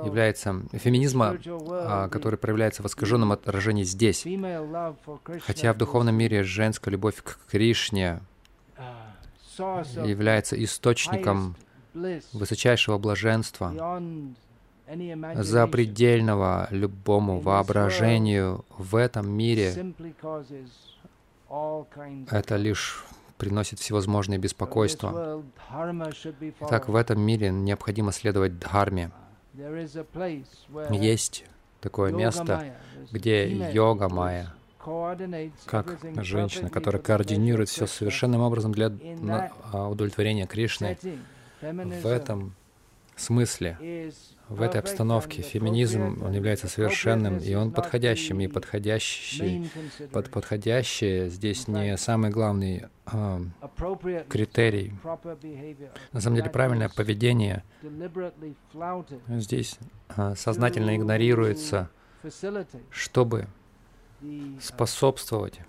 является 0.04 0.62
феминизма, 0.72 1.38
а, 1.70 2.08
который 2.08 2.38
проявляется 2.38 2.82
в 2.82 2.86
искаженном 2.86 3.32
отражении 3.32 3.84
здесь. 3.84 4.26
Хотя 5.46 5.72
в 5.72 5.78
духовном 5.78 6.14
мире 6.14 6.42
женская 6.42 6.90
любовь 6.90 7.22
к 7.22 7.38
Кришне 7.50 8.20
является 9.58 10.62
источником 10.62 11.56
высочайшего 12.32 12.98
блаженства, 12.98 13.72
запредельного 15.34 16.68
любому 16.70 17.40
воображению 17.40 18.64
в 18.76 18.94
этом 18.96 19.30
мире 19.30 19.94
это 22.30 22.56
лишь 22.56 23.04
приносит 23.38 23.78
всевозможные 23.78 24.38
беспокойства. 24.38 25.42
Итак, 26.60 26.88
в 26.88 26.96
этом 26.96 27.20
мире 27.20 27.50
необходимо 27.50 28.12
следовать 28.12 28.58
дхарме. 28.58 29.10
Есть 30.90 31.44
такое 31.80 32.12
место, 32.12 32.74
где 33.10 33.48
йога 33.72 34.08
майя, 34.08 34.54
как 35.66 35.98
женщина, 36.16 36.70
которая 36.70 37.02
координирует 37.02 37.68
все 37.68 37.86
совершенным 37.86 38.40
образом 38.40 38.72
для 38.72 38.92
а, 39.72 39.88
удовлетворения 39.88 40.46
Кришны. 40.46 40.98
В 41.60 42.06
этом 42.06 42.54
смысле 43.16 44.12
в 44.48 44.62
этой 44.62 44.80
обстановке 44.80 45.42
феминизм, 45.42 46.22
он 46.22 46.32
является 46.32 46.68
совершенным, 46.68 47.38
и 47.38 47.54
он 47.54 47.72
подходящим, 47.72 48.40
и 48.40 48.46
подходящий, 48.46 49.68
под, 50.12 50.30
подходящее 50.30 51.28
здесь 51.28 51.66
не 51.66 51.96
самый 51.96 52.30
главный 52.30 52.84
а, 53.06 53.40
критерий. 54.28 54.94
На 56.12 56.20
самом 56.20 56.36
деле 56.36 56.50
правильное 56.50 56.88
поведение 56.88 57.64
здесь 59.28 59.78
а, 60.08 60.34
сознательно 60.36 60.96
игнорируется, 60.96 61.90
чтобы 62.90 63.48
способствовать 64.60 65.60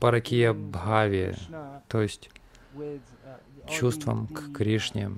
паракия 0.00 0.52
бхаве, 0.52 1.36
то 1.88 2.00
есть 2.00 2.30
чувствам 3.68 4.26
к 4.26 4.52
Кришне, 4.52 5.10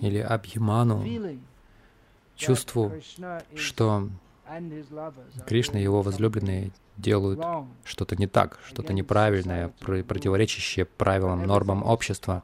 или 0.00 0.18
Абхиману, 0.18 1.04
чувству, 2.36 2.92
что 3.54 4.08
Кришна 5.46 5.78
и 5.78 5.82
его 5.82 6.02
возлюбленные 6.02 6.70
делают 6.96 7.40
что-то 7.84 8.16
не 8.16 8.26
так, 8.26 8.58
что-то 8.66 8.92
неправильное, 8.92 9.68
противоречащее 9.78 10.86
правилам, 10.86 11.44
нормам 11.44 11.82
общества. 11.82 12.42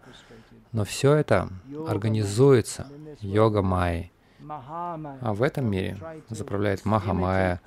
Но 0.73 0.85
все 0.85 1.15
это 1.15 1.49
организуется 1.89 2.89
йога 3.21 3.63
Майи. 3.63 4.11
А 4.47 5.33
в 5.33 5.43
этом 5.43 5.71
мире 5.71 5.99
заправляет 6.29 6.85
Маха 6.85 7.15
Майя, 7.15 7.61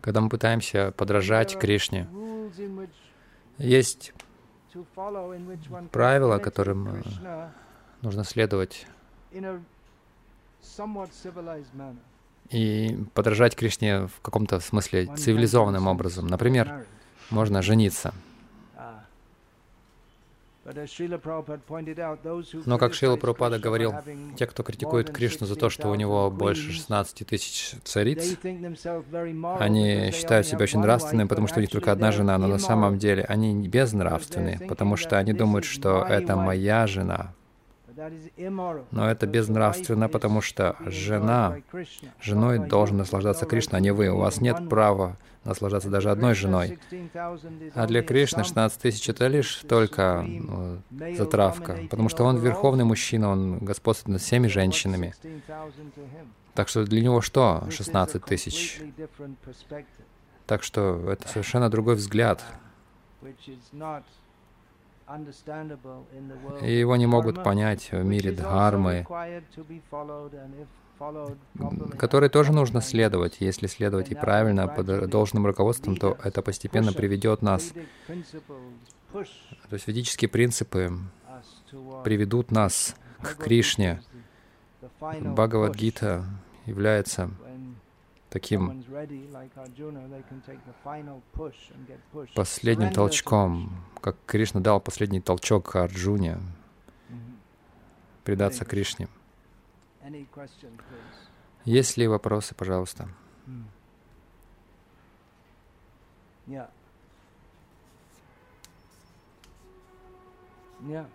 когда 0.00 0.20
мы 0.20 0.28
пытаемся 0.28 0.92
подражать 0.96 1.58
Кришне. 1.58 2.06
Есть 3.56 4.12
правила, 5.90 6.38
которым 6.38 7.02
нужно 8.02 8.24
следовать 8.24 8.86
и 12.50 12.98
подражать 13.14 13.56
Кришне 13.56 14.06
в 14.06 14.20
каком-то 14.22 14.60
смысле 14.60 15.06
цивилизованным 15.16 15.86
образом. 15.86 16.26
Например, 16.26 16.86
можно 17.30 17.62
жениться. 17.62 18.14
Но, 22.66 22.78
как 22.78 22.92
Шрила 22.92 23.16
Прабхупада 23.16 23.58
говорил, 23.58 23.94
те, 24.36 24.46
кто 24.46 24.62
критикует 24.62 25.10
Кришну 25.10 25.46
за 25.46 25.56
то, 25.56 25.70
что 25.70 25.88
у 25.88 25.94
него 25.94 26.30
больше 26.30 26.72
16 26.72 27.26
тысяч 27.26 27.74
цариц, 27.84 28.36
они 29.58 30.10
считают 30.12 30.46
себя 30.46 30.64
очень 30.64 30.80
нравственными, 30.80 31.26
потому 31.26 31.46
что 31.46 31.58
у 31.58 31.60
них 31.62 31.70
только 31.70 31.90
одна 31.90 32.12
жена, 32.12 32.36
но 32.36 32.48
на 32.48 32.58
самом 32.58 32.98
деле 32.98 33.24
они 33.24 33.66
безнравственны, 33.66 34.66
потому 34.68 34.96
что 34.96 35.16
они 35.16 35.32
думают, 35.32 35.64
что 35.64 36.04
это 36.04 36.36
моя 36.36 36.86
жена, 36.86 37.32
но 38.90 39.10
это 39.10 39.26
безнравственно, 39.26 40.08
потому 40.08 40.40
что 40.40 40.76
жена, 40.86 41.56
женой 42.20 42.58
должен 42.58 42.96
наслаждаться 42.96 43.46
Кришна, 43.46 43.78
а 43.78 43.80
не 43.80 43.92
вы. 43.92 44.08
У 44.08 44.18
вас 44.18 44.40
нет 44.40 44.68
права 44.68 45.16
наслаждаться 45.44 45.88
даже 45.88 46.10
одной 46.10 46.34
женой. 46.34 46.78
А 47.74 47.86
для 47.86 48.02
Кришны 48.02 48.44
16 48.44 48.80
тысяч— 48.80 49.08
это 49.10 49.26
лишь 49.26 49.56
только 49.68 50.24
ну, 50.26 50.78
затравка, 51.16 51.78
потому 51.90 52.08
что 52.08 52.24
он 52.24 52.38
верховный 52.38 52.84
мужчина, 52.84 53.30
он 53.30 53.58
господствует 53.58 54.14
над 54.14 54.22
всеми 54.22 54.46
женщинами. 54.46 55.14
Так 56.54 56.68
что 56.68 56.84
для 56.84 57.00
него 57.00 57.20
что 57.20 57.64
16 57.70 58.24
тысяч? 58.24 58.80
Так 60.46 60.62
что 60.62 61.10
это 61.10 61.28
совершенно 61.28 61.70
другой 61.70 61.94
взгляд 61.94 62.44
и 66.62 66.78
его 66.78 66.96
не 66.96 67.06
могут 67.06 67.42
понять 67.42 67.90
в 67.92 68.04
мире 68.04 68.32
дхармы, 68.32 69.06
которой 71.98 72.28
тоже 72.28 72.52
нужно 72.52 72.80
следовать. 72.80 73.36
Если 73.40 73.66
следовать 73.66 74.10
и 74.10 74.14
правильно, 74.14 74.68
под 74.68 75.08
должным 75.08 75.46
руководством, 75.46 75.96
то 75.96 76.18
это 76.22 76.42
постепенно 76.42 76.92
приведет 76.92 77.42
нас. 77.42 77.72
То 79.12 79.24
есть 79.72 79.86
ведические 79.86 80.28
принципы 80.28 80.92
приведут 82.04 82.50
нас 82.50 82.94
к 83.22 83.36
Кришне. 83.36 84.02
Бхагавадгита 85.00 86.24
является 86.66 87.30
таким 88.30 88.84
последним 92.34 92.92
толчком, 92.92 93.84
как 94.00 94.16
Кришна 94.26 94.60
дал 94.60 94.80
последний 94.80 95.20
толчок 95.20 95.76
Арджуне, 95.76 96.38
предаться 98.24 98.64
Кришне. 98.64 99.08
Есть 101.64 101.96
ли 101.96 102.06
вопросы, 102.06 102.54
пожалуйста? 102.54 103.08
Yeah. 110.86 111.06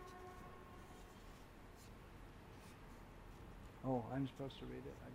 Oh, 3.86 4.04
I'm 4.14 4.28
supposed 4.28 4.60
to 4.60 4.66
read 4.66 4.86
it. 4.86 4.94
I 5.08 5.10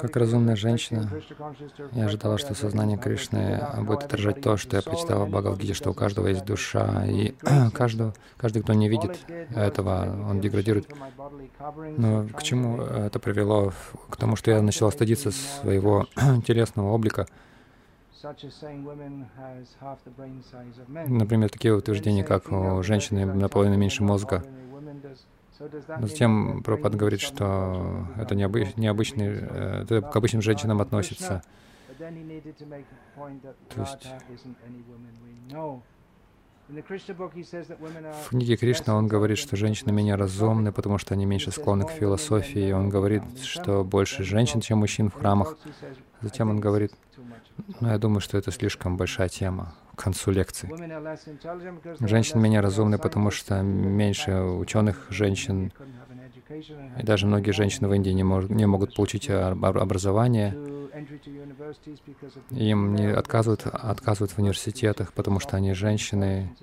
Как 0.00 0.16
разумная 0.16 0.54
женщина, 0.54 1.10
я 1.92 2.04
ожидала, 2.04 2.38
что 2.38 2.54
сознание 2.54 2.96
Кришны 2.96 3.60
будет 3.78 4.04
отражать 4.04 4.40
то, 4.40 4.56
что 4.56 4.76
я 4.76 4.82
прочитала 4.82 5.24
в 5.24 5.30
Бхагавадгите, 5.30 5.74
что 5.74 5.90
у 5.90 5.94
каждого 5.94 6.28
есть 6.28 6.44
душа, 6.44 7.04
и 7.06 7.34
каждого, 7.74 8.14
каждый, 8.36 8.62
кто 8.62 8.72
не 8.74 8.88
видит 8.88 9.18
этого, 9.54 10.28
он 10.30 10.40
деградирует. 10.40 10.88
Но 11.96 12.28
к 12.28 12.42
чему 12.44 12.82
это 12.82 13.18
привело? 13.18 13.72
К 14.10 14.16
тому, 14.16 14.36
что 14.36 14.52
я 14.52 14.62
начала 14.62 14.92
стыдиться 14.92 15.32
своего 15.32 16.06
телесного 16.46 16.92
облика. 16.92 17.26
Например, 21.08 21.50
такие 21.50 21.74
утверждения, 21.74 22.22
как 22.22 22.52
у 22.52 22.82
женщины 22.84 23.26
наполовину 23.26 23.76
меньше 23.76 24.04
мозга, 24.04 24.44
но 25.58 26.06
затем 26.06 26.62
Пропад 26.62 26.94
говорит, 26.94 27.20
что 27.20 28.06
это 28.16 28.34
необы, 28.34 28.68
необычный, 28.76 29.28
э, 29.28 29.82
это 29.82 30.02
к 30.02 30.14
обычным 30.14 30.42
женщинам 30.42 30.80
относится. 30.80 31.42
То 31.98 33.80
есть 33.80 34.06
в 36.68 38.28
книге 38.30 38.56
Кришна 38.56 38.96
он 38.96 39.06
говорит, 39.06 39.38
что 39.38 39.56
женщины 39.56 39.92
менее 39.92 40.16
разумны, 40.16 40.72
потому 40.72 40.98
что 40.98 41.14
они 41.14 41.24
меньше 41.24 41.52
склонны 41.52 41.86
к 41.86 41.90
философии. 41.90 42.72
Он 42.72 42.88
говорит, 42.88 43.22
что 43.42 43.84
больше 43.84 44.24
женщин, 44.24 44.60
чем 44.60 44.78
мужчин 44.78 45.10
в 45.10 45.14
храмах. 45.14 45.56
Затем 46.22 46.50
он 46.50 46.58
говорит, 46.58 46.92
ну, 47.80 47.88
я 47.88 47.98
думаю, 47.98 48.20
что 48.20 48.36
это 48.36 48.50
слишком 48.50 48.96
большая 48.96 49.28
тема 49.28 49.74
к 49.96 50.02
концу 50.04 50.30
лекции. 50.30 50.68
Женщины 52.06 52.40
менее 52.40 52.60
разумны, 52.60 52.98
потому 52.98 53.30
что 53.30 53.62
меньше 53.62 54.40
ученых 54.40 55.06
женщин, 55.10 55.72
и 57.00 57.02
даже 57.02 57.26
многие 57.26 57.50
женщины 57.50 57.88
в 57.88 57.94
Индии 57.94 58.10
не, 58.10 58.22
мож, 58.22 58.48
не 58.48 58.66
могут 58.66 58.94
получить 58.94 59.28
образование. 59.30 60.54
Им 62.50 62.94
не 62.94 63.06
отказывают, 63.06 63.66
отказывают 63.66 64.32
в 64.32 64.38
университетах, 64.38 65.12
потому 65.12 65.40
что 65.40 65.56
они 65.56 65.72
женщины. 65.72 66.54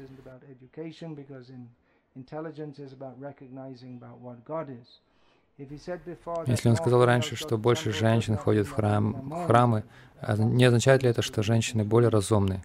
Если 5.57 6.69
он 6.69 6.75
сказал 6.75 7.05
раньше, 7.05 7.35
что 7.35 7.57
больше 7.57 7.93
женщин 7.93 8.37
ходят 8.37 8.67
в, 8.67 8.71
храм, 8.71 9.29
в 9.29 9.45
храмы, 9.45 9.83
а 10.19 10.35
не 10.37 10.63
означает 10.63 11.03
ли 11.03 11.09
это, 11.09 11.21
что 11.21 11.43
женщины 11.43 11.83
более 11.83 12.09
разумны? 12.09 12.63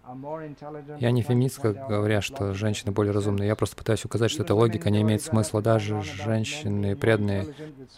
Я 0.99 1.11
не 1.11 1.23
феминистка, 1.23 1.73
говоря, 1.73 2.21
что 2.23 2.55
женщины 2.55 2.93
более 2.93 3.13
разумны. 3.13 3.43
Я 3.43 3.57
просто 3.57 3.77
пытаюсь 3.77 4.05
указать, 4.05 4.31
что 4.31 4.43
эта 4.43 4.55
логика 4.55 4.91
не 4.91 5.03
имеет 5.03 5.23
смысла. 5.23 5.61
Даже 5.61 6.01
женщины 6.03 6.97
преданные, 6.97 7.47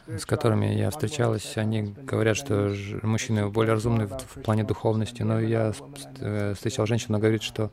с 0.08 0.24
которыми 0.24 0.66
я 0.66 0.90
встречалась, 0.90 1.56
они 1.56 1.82
говорят, 1.82 2.36
что 2.36 2.74
мужчины 3.02 3.48
более 3.48 3.74
разумны 3.74 4.06
в, 4.06 4.18
в 4.18 4.42
плане 4.42 4.64
духовности. 4.64 5.22
Но 5.22 5.38
я 5.38 5.72
э, 6.20 6.54
встречал 6.54 6.86
женщину, 6.86 7.14
она 7.14 7.20
говорит, 7.20 7.42
что 7.42 7.70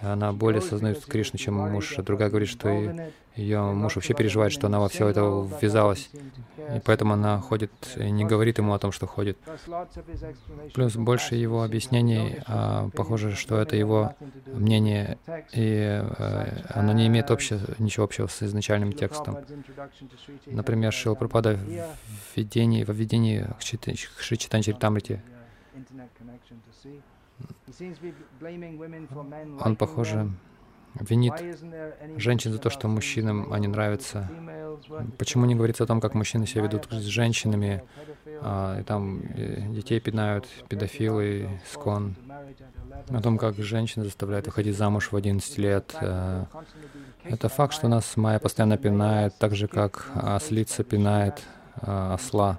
она 0.00 0.32
более 0.32 0.62
сознает 0.62 1.04
Кришну, 1.04 1.38
чем 1.38 1.54
муж. 1.54 1.98
А 1.98 2.02
другая 2.02 2.30
говорит, 2.30 2.48
что 2.48 2.68
ее 3.36 3.60
муж 3.60 3.96
вообще 3.96 4.14
переживает, 4.14 4.52
что 4.52 4.66
она 4.66 4.80
во 4.80 4.88
все 4.88 5.08
это 5.08 5.20
ввязалась. 5.60 6.10
И 6.56 6.80
поэтому 6.84 7.14
она 7.14 7.38
ходит 7.40 7.72
и 7.96 8.10
не 8.10 8.24
говорит 8.24 8.58
ему 8.58 8.72
о 8.74 8.78
том, 8.78 8.92
что 8.92 9.06
ходит. 9.06 9.38
Плюс 10.74 10.96
больше 10.96 11.34
его 11.34 11.62
объяснений, 11.62 12.40
а, 12.46 12.88
похоже, 12.90 13.34
что 13.34 13.60
это 13.60 13.76
его 13.76 14.14
мнение, 14.46 15.18
и 15.52 16.02
а, 16.02 16.62
оно 16.70 16.92
не 16.92 17.06
имеет 17.06 17.30
общего, 17.30 17.60
ничего 17.78 18.04
общего 18.04 18.26
с 18.26 18.42
изначальным 18.42 18.92
текстом. 18.92 19.38
Например, 20.46 20.92
Шил 20.92 21.16
Пропада 21.16 21.56
в 21.56 22.36
введении, 22.36 22.84
во 22.84 22.92
введении 22.92 23.46
к 23.58 24.22
Шичитан 24.22 24.62
Чаритамрити 24.62 25.22
он, 29.60 29.76
похоже, 29.76 30.30
винит 30.94 31.34
женщин 32.16 32.52
за 32.52 32.58
то, 32.58 32.70
что 32.70 32.88
мужчинам 32.88 33.52
они 33.52 33.68
нравятся. 33.68 34.28
Почему 35.18 35.46
не 35.46 35.54
говорится 35.54 35.84
о 35.84 35.86
том, 35.86 36.00
как 36.00 36.14
мужчины 36.14 36.46
себя 36.46 36.62
ведут 36.62 36.88
с 36.90 37.04
женщинами, 37.04 37.84
а, 38.42 38.80
и 38.80 38.82
там 38.82 39.20
и 39.20 39.62
детей 39.74 40.00
пинают, 40.00 40.46
педофилы, 40.68 41.60
скон, 41.70 42.16
о 43.08 43.20
том, 43.20 43.38
как 43.38 43.56
женщины 43.56 44.04
заставляют 44.04 44.46
выходить 44.46 44.76
замуж 44.76 45.12
в 45.12 45.16
11 45.16 45.58
лет. 45.58 45.94
Э, 46.00 46.46
это 47.24 47.48
факт, 47.48 47.74
что 47.74 47.88
нас 47.88 48.16
Майя 48.16 48.38
постоянно 48.38 48.78
пинает, 48.78 49.36
так 49.38 49.54
же, 49.54 49.68
как 49.68 50.10
ослица 50.14 50.84
пинает 50.84 51.42
э, 51.82 52.12
осла, 52.14 52.58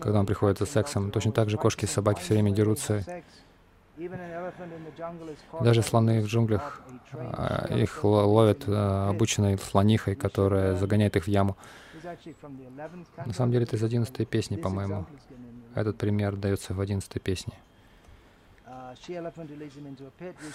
когда 0.00 0.20
он 0.20 0.26
приходит 0.26 0.58
за 0.58 0.66
сексом. 0.66 1.10
Точно 1.10 1.32
так 1.32 1.50
же 1.50 1.56
кошки 1.56 1.84
и 1.84 1.88
собаки 1.88 2.20
все 2.20 2.34
время 2.34 2.50
дерутся 2.52 3.04
даже 5.60 5.82
слоны 5.82 6.20
в 6.20 6.26
джунглях, 6.26 6.82
а, 7.12 7.66
их 7.70 8.02
ловят 8.02 8.64
а, 8.66 9.10
обученной 9.10 9.56
слонихой, 9.58 10.16
которая 10.16 10.74
загоняет 10.74 11.16
их 11.16 11.24
в 11.24 11.28
яму. 11.28 11.56
На 13.24 13.32
самом 13.32 13.52
деле 13.52 13.64
это 13.64 13.76
из 13.76 13.82
одиннадцатой 13.82 14.26
песни, 14.26 14.56
по-моему. 14.56 15.06
Этот 15.74 15.96
пример 15.96 16.36
дается 16.36 16.74
в 16.74 16.80
одиннадцатой 16.80 17.20
песне. 17.20 17.54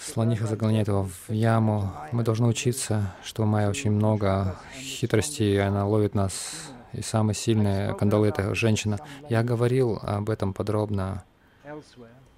Слониха 0.02 0.46
загоняет 0.46 0.88
его 0.88 1.04
в 1.28 1.32
яму. 1.32 1.94
Мы 2.12 2.24
должны 2.24 2.48
учиться, 2.48 3.14
что 3.24 3.44
у 3.44 3.46
Майя 3.46 3.70
очень 3.70 3.92
много 3.92 4.56
хитростей, 4.76 5.56
и 5.56 5.58
она 5.58 5.86
ловит 5.86 6.16
нас. 6.16 6.72
И 6.94 7.02
самая 7.02 7.36
сильная 7.36 7.94
кандалы— 7.94 8.28
это 8.30 8.56
женщина. 8.56 8.98
Я 9.30 9.44
говорил 9.44 10.00
об 10.02 10.30
этом 10.30 10.54
подробно 10.54 11.24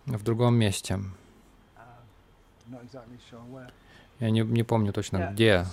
в 0.06 0.24
другом 0.24 0.56
месте. 0.56 1.00
Я 4.20 4.30
не, 4.30 4.42
не 4.42 4.64
помню 4.64 4.94
точно 4.94 5.32
где. 5.32 5.66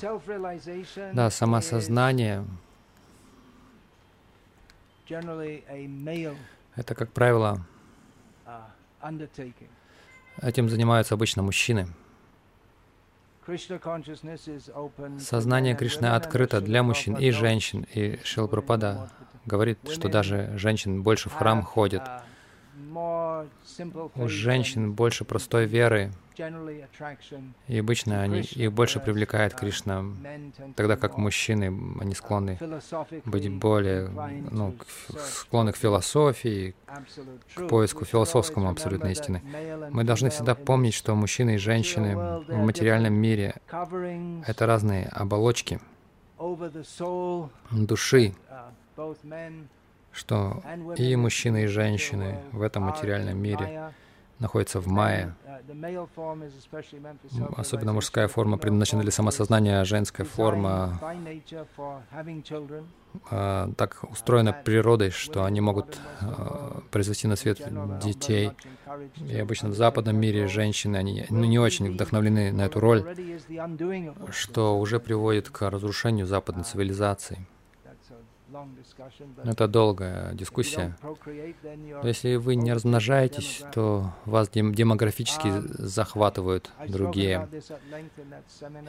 Да, 1.12 1.31
самосознание— 1.31 2.45
это, 6.76 6.95
как 6.95 7.12
правило, 7.12 7.64
этим 10.43 10.68
занимаются 10.68 11.14
обычно 11.14 11.43
мужчины. 11.43 11.89
Сознание 15.18 15.74
Кришны 15.74 16.07
открыто 16.07 16.61
для 16.61 16.83
мужчин 16.83 17.16
и 17.16 17.31
женщин, 17.31 17.87
и 17.95 18.18
Шилпрапада 18.22 19.11
говорит, 19.47 19.79
что 19.91 20.09
даже 20.09 20.53
женщин 20.59 21.03
больше 21.03 21.31
в 21.31 21.35
храм 21.35 21.62
ходят. 21.62 22.03
У 24.14 24.29
женщин 24.29 24.93
больше 24.93 25.24
простой 25.24 25.66
веры, 25.66 26.12
и 27.66 27.79
обычно 27.79 28.22
они, 28.22 28.41
их 28.41 28.72
больше 28.72 29.01
привлекает 29.01 29.55
Кришна, 29.55 30.05
тогда 30.76 30.97
как 30.97 31.16
мужчины, 31.18 31.66
они 32.01 32.14
склонны 32.14 32.59
быть 33.24 33.51
более, 33.53 34.09
ну, 34.51 34.76
склонны 35.18 35.72
к 35.72 35.76
философии, 35.76 36.74
к 37.55 37.66
поиску 37.66 38.05
философскому 38.05 38.70
абсолютной 38.70 39.12
истины. 39.12 39.43
Мы 39.91 40.05
должны 40.05 40.31
всегда 40.31 40.55
помнить, 40.55 40.95
что 40.95 41.14
мужчины 41.16 41.57
и 41.57 41.59
женщины 41.59 42.16
в 42.16 42.57
материальном 42.57 43.14
мире— 43.14 43.57
это 44.47 44.66
разные 44.66 45.09
оболочки 45.09 45.81
души, 47.72 48.35
что 50.13 50.63
и 50.97 51.17
мужчины, 51.17 51.65
и 51.65 51.67
женщины 51.67 52.41
в 52.53 52.63
этом 52.63 52.85
материальном 52.85 53.39
мире 53.39 53.93
находятся 54.39 54.81
в 54.81 54.87
майя. 54.87 55.35
Особенно 57.57 57.93
мужская 57.93 58.29
форма 58.29 58.59
предназначена 58.59 59.03
для 59.03 59.13
самосознания, 59.13 59.81
а 59.81 59.85
женская 59.85 60.25
форма 60.25 60.99
а, 63.31 63.71
так 63.77 64.05
устроена 64.11 64.53
природой, 64.53 65.11
что 65.11 65.45
они 65.45 65.61
могут 65.61 65.99
а, 66.21 66.81
произвести 66.91 67.27
на 67.27 67.37
свет 67.37 67.61
детей. 68.03 68.53
И 69.29 69.37
обычно 69.39 69.69
в 69.71 69.75
западном 69.75 70.17
мире 70.17 70.47
женщины, 70.47 70.97
они 70.97 71.27
ну, 71.29 71.45
не 71.45 71.59
очень 71.59 71.91
вдохновлены 71.93 72.53
на 72.53 72.63
эту 72.63 72.81
роль, 72.81 73.05
что 74.31 74.79
уже 74.79 75.01
приводит 75.01 75.49
к 75.51 75.69
разрушению 75.69 76.27
западной 76.27 76.65
цивилизации. 76.65 77.47
Это 79.45 79.69
долгая 79.69 80.33
дискуссия. 80.35 80.97
Но 81.03 82.09
если 82.09 82.37
вы 82.37 82.55
не 82.55 82.73
размножаетесь, 82.73 83.63
то 83.73 84.13
вас 84.25 84.49
демографически 84.49 85.53
захватывают 85.79 86.71
другие. 86.87 87.49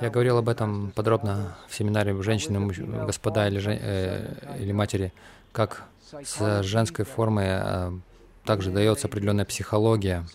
Я 0.02 0.10
говорил 0.10 0.38
об 0.38 0.50
этом 0.50 0.92
подробно 0.92 1.58
в 1.68 1.76
семинаре 1.76 2.20
«Женщины, 2.22 2.66
господа 3.06 3.48
или, 3.48 3.60
жен... 3.60 3.78
э, 3.80 4.58
или 4.60 4.72
матери», 4.72 5.14
как 5.52 5.84
с 6.24 6.64
женской 6.64 7.06
формой 7.06 7.48
э, 7.50 7.92
также 8.46 8.72
дается 8.72 9.08
определенная 9.08 9.46
психология. 9.46 10.26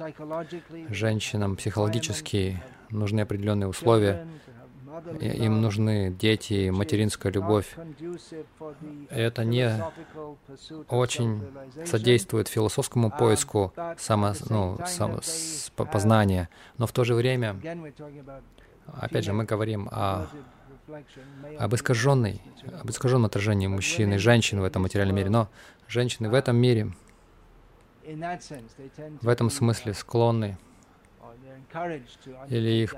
Женщинам 0.88 1.56
психологически 1.56 2.62
нужны 2.90 3.20
определенные 3.20 3.68
условия, 3.68 4.26
им 5.20 5.60
нужны 5.60 6.10
дети, 6.10 6.70
материнская 6.70 7.32
любовь. 7.32 7.74
Это 9.10 9.44
не 9.44 9.82
очень 10.88 11.42
содействует 11.84 12.48
философскому 12.48 13.10
поиску 13.10 13.72
само, 13.98 14.34
ну, 14.48 14.78
само, 14.86 15.20
познания, 15.76 16.48
но 16.78 16.86
в 16.86 16.92
то 16.92 17.04
же 17.04 17.14
время, 17.14 17.56
опять 19.00 19.24
же, 19.24 19.32
мы 19.32 19.44
говорим 19.44 19.88
о 19.90 20.26
об 21.58 21.74
искаженной, 21.74 22.40
об 22.80 22.90
искаженном 22.90 23.24
отражении 23.26 23.66
мужчины 23.66 24.14
и 24.14 24.18
женщины 24.18 24.60
в 24.60 24.64
этом 24.64 24.82
материальном 24.82 25.16
мире. 25.16 25.30
Но 25.30 25.48
женщины 25.88 26.28
в 26.28 26.34
этом 26.34 26.56
мире 26.56 26.92
в 29.22 29.28
этом 29.28 29.48
смысле 29.50 29.94
склонны 29.94 30.58
или 32.48 32.82
их, 32.82 32.94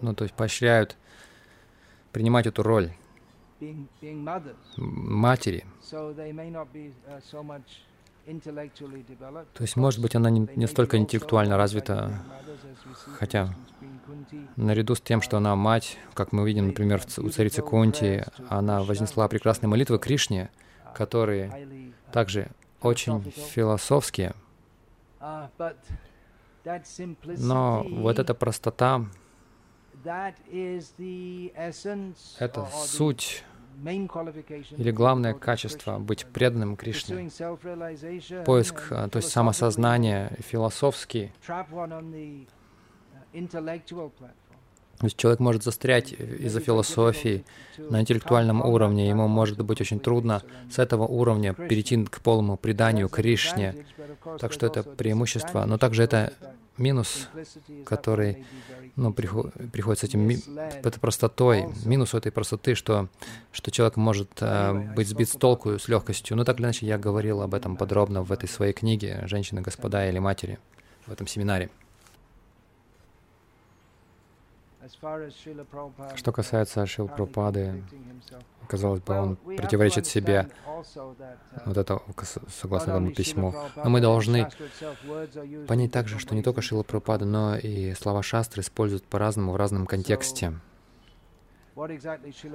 ну, 0.00 0.14
то 0.14 0.24
есть 0.24 0.34
поощряют 0.34 0.96
принимать 2.12 2.46
эту 2.46 2.62
роль 2.62 2.90
матери. 4.76 5.64
То 9.54 9.62
есть, 9.62 9.76
может 9.76 10.00
быть, 10.00 10.14
она 10.14 10.30
не, 10.30 10.48
не 10.56 10.66
столько 10.66 10.96
интеллектуально 10.98 11.56
развита, 11.56 12.22
хотя 13.18 13.54
наряду 14.56 14.94
с 14.94 15.00
тем, 15.00 15.20
что 15.20 15.38
она 15.38 15.56
мать, 15.56 15.98
как 16.14 16.32
мы 16.32 16.46
видим, 16.46 16.68
например, 16.68 17.02
у 17.18 17.28
царицы 17.28 17.62
Кунти, 17.62 18.24
она 18.48 18.82
вознесла 18.82 19.26
прекрасные 19.28 19.68
молитвы 19.68 19.98
Кришне, 19.98 20.50
которые 20.94 21.92
также 22.12 22.50
очень 22.80 23.22
философские. 23.30 24.34
Но 27.38 27.84
вот 27.88 28.18
эта 28.18 28.34
простота, 28.34 29.06
это 32.38 32.66
суть 32.72 33.44
или 34.76 34.90
главное 34.90 35.34
качество— 35.34 35.98
быть 36.00 36.26
преданным 36.26 36.76
Кришне. 36.76 37.30
Поиск, 38.44 38.82
а, 38.90 39.08
то 39.08 39.16
есть 39.16 39.30
самосознание 39.30 40.36
философский. 40.40 41.32
То 45.00 45.06
есть 45.06 45.16
человек 45.16 45.40
может 45.40 45.64
застрять 45.64 46.12
из-за 46.12 46.60
философии 46.60 47.42
на 47.78 48.02
интеллектуальном 48.02 48.60
уровне, 48.60 49.08
ему 49.08 49.28
может 49.28 49.58
быть 49.64 49.80
очень 49.80 49.98
трудно 49.98 50.42
с 50.70 50.78
этого 50.78 51.04
уровня 51.04 51.54
перейти 51.54 52.04
к 52.04 52.20
полному 52.20 52.58
преданию 52.58 53.08
Кришне. 53.08 53.86
Так 54.38 54.52
что 54.52 54.66
это 54.66 54.82
преимущество, 54.82 55.64
но 55.64 55.78
также 55.78 56.02
это 56.02 56.34
минус, 56.76 57.28
который 57.86 58.44
ну, 58.94 59.14
приход, 59.14 59.54
приходит 59.72 60.00
с 60.00 60.04
этим, 60.04 60.28
этой 60.28 61.00
простотой, 61.00 61.66
минус 61.86 62.12
этой 62.12 62.30
простоты, 62.30 62.74
что, 62.74 63.08
что 63.52 63.70
человек 63.70 63.96
может 63.96 64.30
э, 64.40 64.92
быть 64.94 65.08
сбит 65.08 65.30
с 65.30 65.32
толку 65.32 65.78
с 65.78 65.88
легкостью. 65.88 66.36
Но 66.36 66.44
так 66.44 66.58
или 66.58 66.64
иначе, 66.64 66.86
я 66.86 66.98
говорил 66.98 67.40
об 67.40 67.54
этом 67.54 67.76
подробно 67.76 68.22
в 68.22 68.32
этой 68.32 68.48
своей 68.50 68.74
книге 68.74 69.22
«Женщины, 69.26 69.62
господа 69.62 70.06
или 70.06 70.18
матери» 70.18 70.58
в 71.06 71.12
этом 71.12 71.26
семинаре. 71.26 71.70
Что 76.16 76.32
касается 76.32 76.86
Шил 76.86 77.06
Прабхупады, 77.06 77.84
казалось 78.66 79.00
бы, 79.00 79.14
он 79.14 79.36
противоречит 79.36 80.06
себе, 80.06 80.48
вот 81.66 81.76
это 81.76 82.00
согласно 82.48 82.92
этому 82.92 83.12
письму. 83.12 83.54
Но 83.76 83.90
мы 83.90 84.00
должны 84.00 84.48
понять 85.68 85.92
также, 85.92 86.18
что 86.18 86.34
не 86.34 86.42
только 86.42 86.62
Шила 86.62 86.82
Прабхупада, 86.82 87.26
но 87.26 87.56
и 87.56 87.92
слова 87.94 88.22
шастры 88.22 88.62
используют 88.62 89.04
по-разному 89.04 89.52
в 89.52 89.56
разном 89.56 89.86
контексте. 89.86 90.54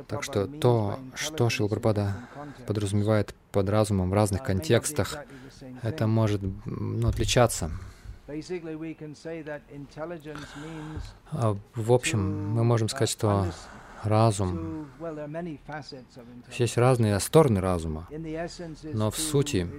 Так 0.07 0.23
что 0.23 0.47
то, 0.47 0.99
что 1.13 1.49
Шила 1.49 1.67
Прабхупада 1.67 2.15
подразумевает 2.65 3.35
под 3.51 3.69
разумом 3.69 4.09
в 4.09 4.13
разных 4.13 4.43
контекстах, 4.43 5.17
это 5.83 6.07
может 6.07 6.41
ну, 6.65 7.07
отличаться. 7.07 7.71
А, 11.31 11.55
в 11.75 11.91
общем, 11.93 12.53
мы 12.53 12.63
можем 12.63 12.89
сказать, 12.89 13.09
что 13.09 13.45
разум, 14.03 14.87
есть 16.57 16.77
разные 16.77 17.19
стороны 17.19 17.61
разума, 17.61 18.07
но 18.93 19.11
в 19.11 19.17
сути 19.17 19.69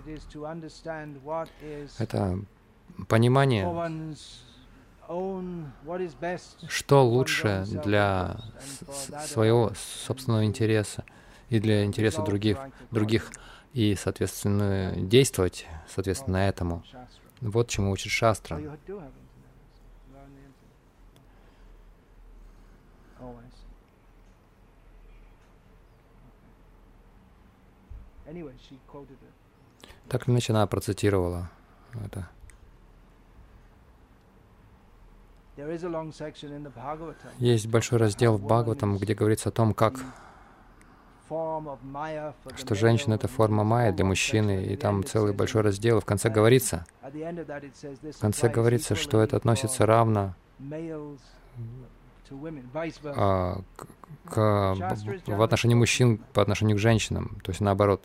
это 1.99 2.39
понимание, 3.09 4.17
что 6.69 7.05
лучше 7.05 7.65
для 7.85 8.37
своего 9.27 9.73
собственного 9.75 10.45
интереса 10.45 11.05
и 11.49 11.61
для 11.61 11.85
интереса 11.85 12.23
других, 12.23 12.59
других 12.91 13.31
и, 13.73 13.95
соответственно, 13.95 14.93
действовать 14.97 15.67
соответственно 15.89 16.39
этому. 16.39 16.83
Вот 17.41 17.69
чему 17.69 17.91
учит 17.91 18.13
Шастра. 18.13 18.61
Так 30.09 30.27
или 30.27 30.35
иначе, 30.35 30.53
она 30.53 30.67
процитировала 30.67 31.51
это. 32.05 32.29
Есть 37.39 37.67
большой 37.67 37.99
раздел 37.99 38.37
в 38.37 38.45
Бхагаватам, 38.45 38.99
где 38.99 39.15
говорится 39.15 39.49
о 39.49 39.53
том, 39.53 39.73
как 39.73 39.95
что 42.57 42.75
женщина— 42.75 43.15
это 43.17 43.29
форма 43.29 43.65
майя 43.65 43.93
для 43.93 44.05
мужчины, 44.05 44.65
и 44.67 44.77
там 44.77 45.05
целый 45.05 45.33
большой 45.33 45.63
раздел. 45.63 46.01
В 46.01 46.05
конце 46.05 46.29
говорится, 46.31 46.87
в 47.03 48.21
конце 48.21 48.49
говорится, 48.49 48.95
что 48.95 49.21
это 49.21 49.37
относится 49.37 49.87
равно 49.87 50.35
а, 53.05 53.61
к, 53.77 53.87
к, 54.29 54.75
в 55.27 55.43
отношении 55.43 55.75
мужчин 55.75 56.19
по 56.33 56.43
отношению 56.43 56.77
к 56.77 56.81
женщинам, 56.81 57.39
то 57.43 57.51
есть 57.51 57.61
наоборот. 57.61 58.03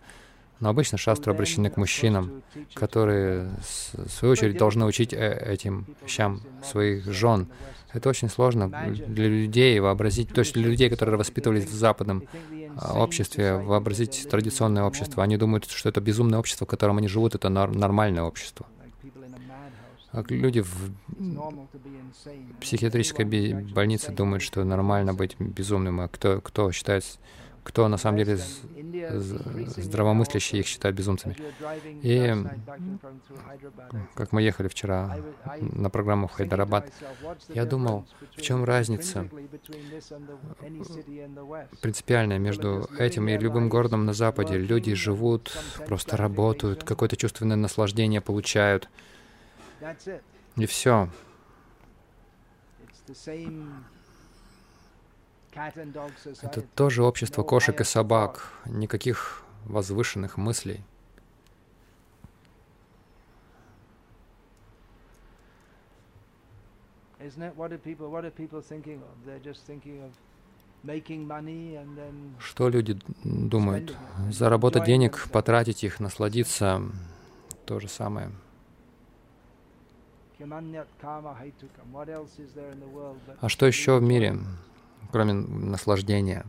Но 0.62 0.70
обычно 0.70 0.97
шастры 0.99 1.34
обращены 1.34 1.72
к 1.72 1.78
мужчинам, 1.78 2.43
которые, 2.76 3.49
в 4.05 4.09
свою 4.09 4.32
очередь, 4.34 4.57
должны 4.57 4.86
учить 4.86 5.12
э, 5.12 5.18
этим 5.53 5.88
вещам 6.03 6.41
своих 6.64 7.12
жен. 7.12 7.47
Это 7.93 8.07
очень 8.07 8.30
сложно 8.30 8.70
для 8.70 9.28
людей 9.28 9.80
вообразить, 9.80 10.30
то 10.30 10.39
есть 10.39 10.53
для 10.53 10.68
людей, 10.68 10.89
которые 10.89 11.18
воспитывались 11.18 11.66
в 11.66 11.74
западном 11.74 12.24
а, 12.78 13.03
обществе, 13.03 13.57
вообразить 13.57 14.28
традиционное 14.30 14.84
общество. 14.84 15.24
Они 15.24 15.36
думают, 15.36 15.66
что 15.70 15.89
это 15.89 15.99
безумное 15.99 16.39
общество, 16.39 16.66
в 16.66 16.70
котором 16.70 16.99
они 16.99 17.07
живут, 17.07 17.36
это 17.36 17.49
нормальное 17.49 18.24
общество. 18.24 18.66
А 20.14 20.24
люди 20.30 20.62
в 20.62 20.91
психиатрической 22.62 23.26
больнице 23.26 24.12
думают, 24.12 24.43
что 24.43 24.64
нормально 24.64 25.14
быть 25.14 25.36
безумным, 25.39 26.01
а 26.01 26.07
кто, 26.07 26.39
кто 26.39 26.72
считает 26.72 27.03
кто 27.64 27.88
на 27.88 27.97
самом 27.97 28.18
деле 28.18 28.38
здравомыслящие 29.78 30.62
их 30.62 30.68
считают 30.68 30.97
безумцами. 30.97 31.36
И 32.01 32.34
как 34.16 34.32
мы 34.32 34.41
ехали 34.41 34.68
вчера 34.68 35.18
на 35.59 35.89
программу 35.89 36.28
в 36.28 36.32
Хайдарабад, 36.32 36.91
я 37.49 37.66
думал, 37.66 38.05
в 38.36 38.41
чем 38.41 38.64
разница 38.64 39.28
принципиальная 41.82 42.39
между 42.39 42.89
этим 42.97 43.28
и 43.30 43.38
любым 43.38 43.70
городом 43.70 44.05
на 44.05 44.14
Западе. 44.14 44.57
Люди 44.57 44.93
живут, 44.93 45.55
просто 45.88 46.18
работают, 46.18 46.84
какое-то 46.84 47.16
чувственное 47.16 47.57
наслаждение 47.57 48.22
получают. 48.22 48.89
И 50.57 50.66
все. 50.66 51.09
Это 55.54 56.62
тоже 56.76 57.04
общество 57.04 57.43
кошек 57.43 57.80
и 57.82 57.84
собак, 57.84 58.54
никаких 58.66 59.43
возвышенных 59.66 60.38
мыслей. 60.38 60.82
Что 72.39 72.70
люди 72.70 72.99
думают? 73.24 73.95
Заработать 74.32 74.86
денег, 74.86 75.28
потратить 75.32 75.84
их, 75.84 75.99
насладиться, 75.99 76.82
то 77.66 77.80
же 77.80 77.88
самое. 77.88 78.32
А 83.39 83.49
что 83.49 83.66
еще 83.68 83.99
в 83.99 84.02
мире? 84.02 84.39
Кроме 85.12 85.34
наслаждения. 85.34 86.45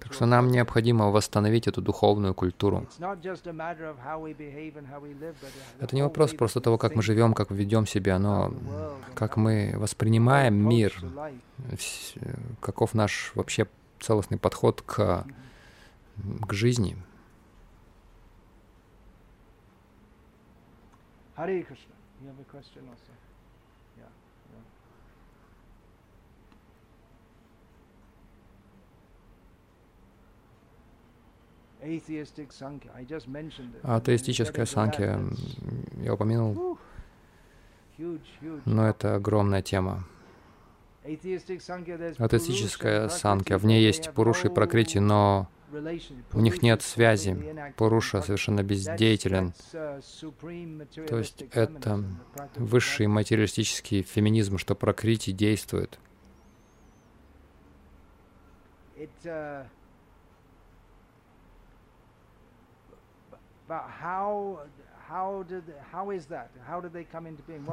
Так 0.00 0.12
что 0.12 0.26
нам 0.26 0.48
необходимо 0.48 1.10
восстановить 1.10 1.66
эту 1.66 1.80
духовную 1.80 2.34
культуру. 2.34 2.86
Это 5.80 5.96
не 5.96 6.02
вопрос 6.02 6.34
просто 6.34 6.60
того, 6.60 6.76
как 6.76 6.94
мы 6.94 7.02
живем, 7.02 7.32
как 7.32 7.50
ведем 7.50 7.86
себя, 7.86 8.18
но 8.18 8.52
как 9.14 9.36
мы 9.38 9.74
воспринимаем 9.76 10.54
мир, 10.68 10.94
э, 11.70 11.76
каков 12.60 12.92
наш 12.92 13.32
вообще 13.34 13.66
целостный 14.00 14.38
подход 14.38 14.82
к, 14.82 15.24
к 16.46 16.52
жизни. 16.52 16.96
Hare 21.36 21.62
Krishna. 21.62 21.92
You 22.22 22.28
have 22.28 22.40
a 22.40 22.44
question 22.44 22.82
also? 22.88 23.12
Yeah. 23.98 24.04
yeah. 24.04 24.62
Atheistic 24.64 24.64
Sankhya. 24.64 24.94
I 31.36 31.52
just 31.52 31.52
mentioned 31.52 31.65
it. 31.65 31.65
Атеистическая 33.82 34.66
санкия, 34.66 35.14
м, 35.14 35.36
я 36.02 36.14
упомянул, 36.14 36.78
но 38.64 38.88
это 38.88 39.14
огромная 39.14 39.62
тема. 39.62 40.04
Атеистическая 42.18 43.08
Prakriti, 43.08 43.58
в 43.58 43.64
ней 43.66 43.82
есть 43.84 44.08
have 44.08 44.14
Пуруша 44.14 44.48
и 44.48 44.50
Пракрити, 44.54 44.98
но 44.98 45.48
у 46.32 46.40
них 46.40 46.62
нет 46.62 46.82
связи. 46.82 47.36
Пуруша 47.76 48.22
совершенно 48.22 48.62
бездеятелен. 48.62 49.52
uh, 49.72 51.06
То 51.06 51.18
есть 51.18 51.42
это 51.52 52.04
высший 52.56 53.06
материалистический 53.06 54.02
феминизм, 54.02 54.58
что 54.58 54.74
Пракрити 54.74 55.32
действует. 55.32 55.98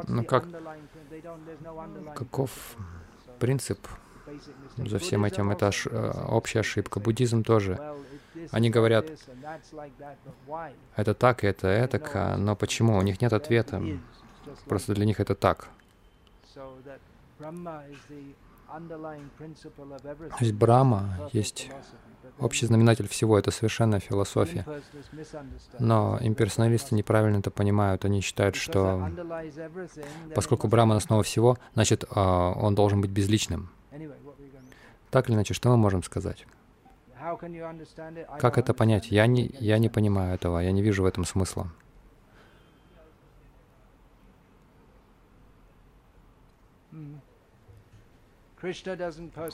The 0.05 0.25
как-. 0.25 0.45
Каков 2.15 2.75
принцип 3.39 3.79
за 4.89 4.97
всем 4.99 5.25
этим? 5.25 5.51
Это 5.51 5.67
ош- 5.67 5.89
э, 5.91 6.25
общая 6.29 6.59
ошибка. 6.61 6.99
Буддизм 6.99 7.43
тоже. 7.43 7.77
Они 8.51 8.69
говорят? 8.69 9.05
Это 10.95 11.13
так, 11.13 11.43
это 11.43 11.67
это, 11.67 11.97
но 12.37 12.55
почему? 12.55 12.97
У 12.97 13.01
них 13.01 13.21
нет 13.21 13.33
ответа. 13.33 13.77
Просто 14.69 14.93
для 14.93 15.05
них 15.05 15.19
это 15.19 15.35
так. 15.35 15.67
То 18.73 20.45
есть 20.45 20.53
Perfect 20.53 21.29
есть 21.33 21.69
общий 22.39 22.65
знаменатель 22.65 23.07
всего, 23.07 23.37
это 23.37 23.51
совершенная 23.51 23.99
философия. 23.99 24.65
Но 25.79 26.17
имперсоналисты 26.21 26.95
неправильно 26.95 27.37
это 27.37 27.51
понимают. 27.51 28.05
Они 28.05 28.21
считают, 28.21 28.55
что 28.55 29.09
поскольку 30.33 30.67
be- 30.67 30.71
основа 30.97 31.23
всего, 31.23 31.57
значит, 31.73 32.05
а, 32.09 32.51
он 32.53 32.75
должен 32.75 33.01
быть 33.01 33.11
безличным. 33.11 33.69
Так 35.11 35.29
или 35.29 35.35
иначе, 35.35 35.53
что 35.53 35.69
мы 35.69 35.77
можем 35.77 36.01
сказать? 36.01 36.47
Как 38.39 38.57
это 38.57 38.73
понять? 38.73 39.11
Я 39.11 39.27
не, 39.27 39.55
я 39.59 39.77
не 39.77 39.89
понимаю 39.89 40.33
этого, 40.35 40.59
я 40.59 40.71
не 40.71 40.81
вижу 40.81 41.03
в 41.03 41.05
этом 41.05 41.23
смысла. 41.25 41.71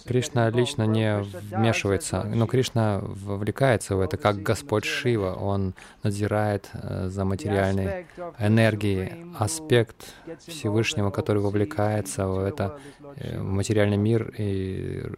Кришна 0.06 0.50
лично 0.52 0.84
не 0.84 1.22
вмешивается, 1.22 2.24
но 2.24 2.46
Shiva. 2.46 2.48
Кришна 2.48 3.00
вовлекается 3.02 3.96
в 3.96 4.02
это 4.02 4.18
как 4.18 4.44
Господь 4.44 4.86
Шива. 4.86 5.34
Он 5.34 5.74
надзирает 6.04 6.70
э, 6.74 7.08
за 7.08 7.26
материальной 7.26 8.06
энергией. 8.38 9.26
Аспект 9.40 10.14
Всевышнего, 10.46 11.10
который 11.10 11.42
вовлекается 11.42 12.28
в 12.28 12.40
это 12.40 12.80
э, 13.16 13.42
материальный 13.42 13.98
мир 13.98 14.32
и 14.38 15.12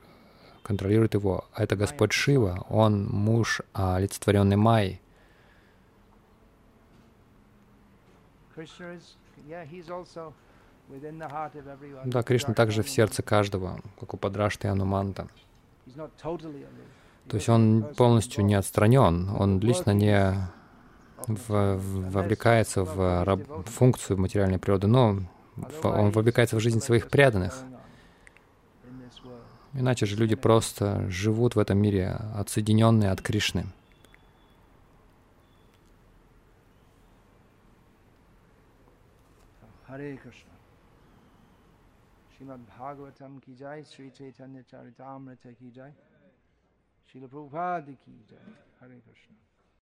контролирует 0.63 1.13
его. 1.13 1.43
Это 1.53 1.75
Господь 1.75 2.13
Шива. 2.13 2.65
Он 2.69 3.07
муж 3.07 3.61
а, 3.73 3.97
олицетворенный 3.97 4.55
Майи. 4.55 5.01
Krishna 8.55 8.97
Да, 12.05 12.23
Кришна 12.23 12.53
также 12.53 12.83
в 12.83 12.89
сердце 12.89 13.23
каждого, 13.23 13.79
как 13.99 14.13
у 14.13 14.17
Падрашты 14.17 14.67
и 14.67 14.71
Ануманта. 14.71 15.27
То 17.27 17.37
есть 17.37 17.49
он 17.49 17.85
полностью 17.97 18.43
не 18.45 18.55
отстранен, 18.55 19.29
он 19.29 19.59
лично 19.59 19.91
не 19.91 20.33
в- 21.27 21.77
вовлекается 22.11 22.83
в 22.83 23.23
раб- 23.23 23.67
функцию 23.67 24.17
материальной 24.19 24.57
природы, 24.59 24.87
но 24.87 25.19
в- 25.55 25.85
он 25.85 26.11
вовлекается 26.11 26.55
в 26.55 26.59
жизнь 26.59 26.79
своих 26.79 27.09
преданных. 27.09 27.63
Иначе 29.73 30.05
же 30.05 30.17
люди 30.17 30.35
просто 30.35 31.09
живут 31.09 31.55
в 31.55 31.59
этом 31.59 31.77
мире, 31.77 32.17
отсоединенные 32.35 33.11
от 33.11 33.21
Кришны. 33.21 33.65
Hare 39.87 40.17
Krishna. 40.23 40.50
Srimad 42.41 42.65
Bhagavatam 42.65 43.39
ki 43.39 43.55
jai, 43.55 43.83
Sri 43.83 44.09
Chaitanya 44.09 44.63
Charitamrita 44.63 45.55
ki 45.55 45.69
jai, 45.69 45.93
Srila 47.07 47.27
Prabhupada 47.27 47.85
ki 47.85 48.25
jai. 48.27 48.37
Hare 48.79 48.99
Krishna. 49.05 49.50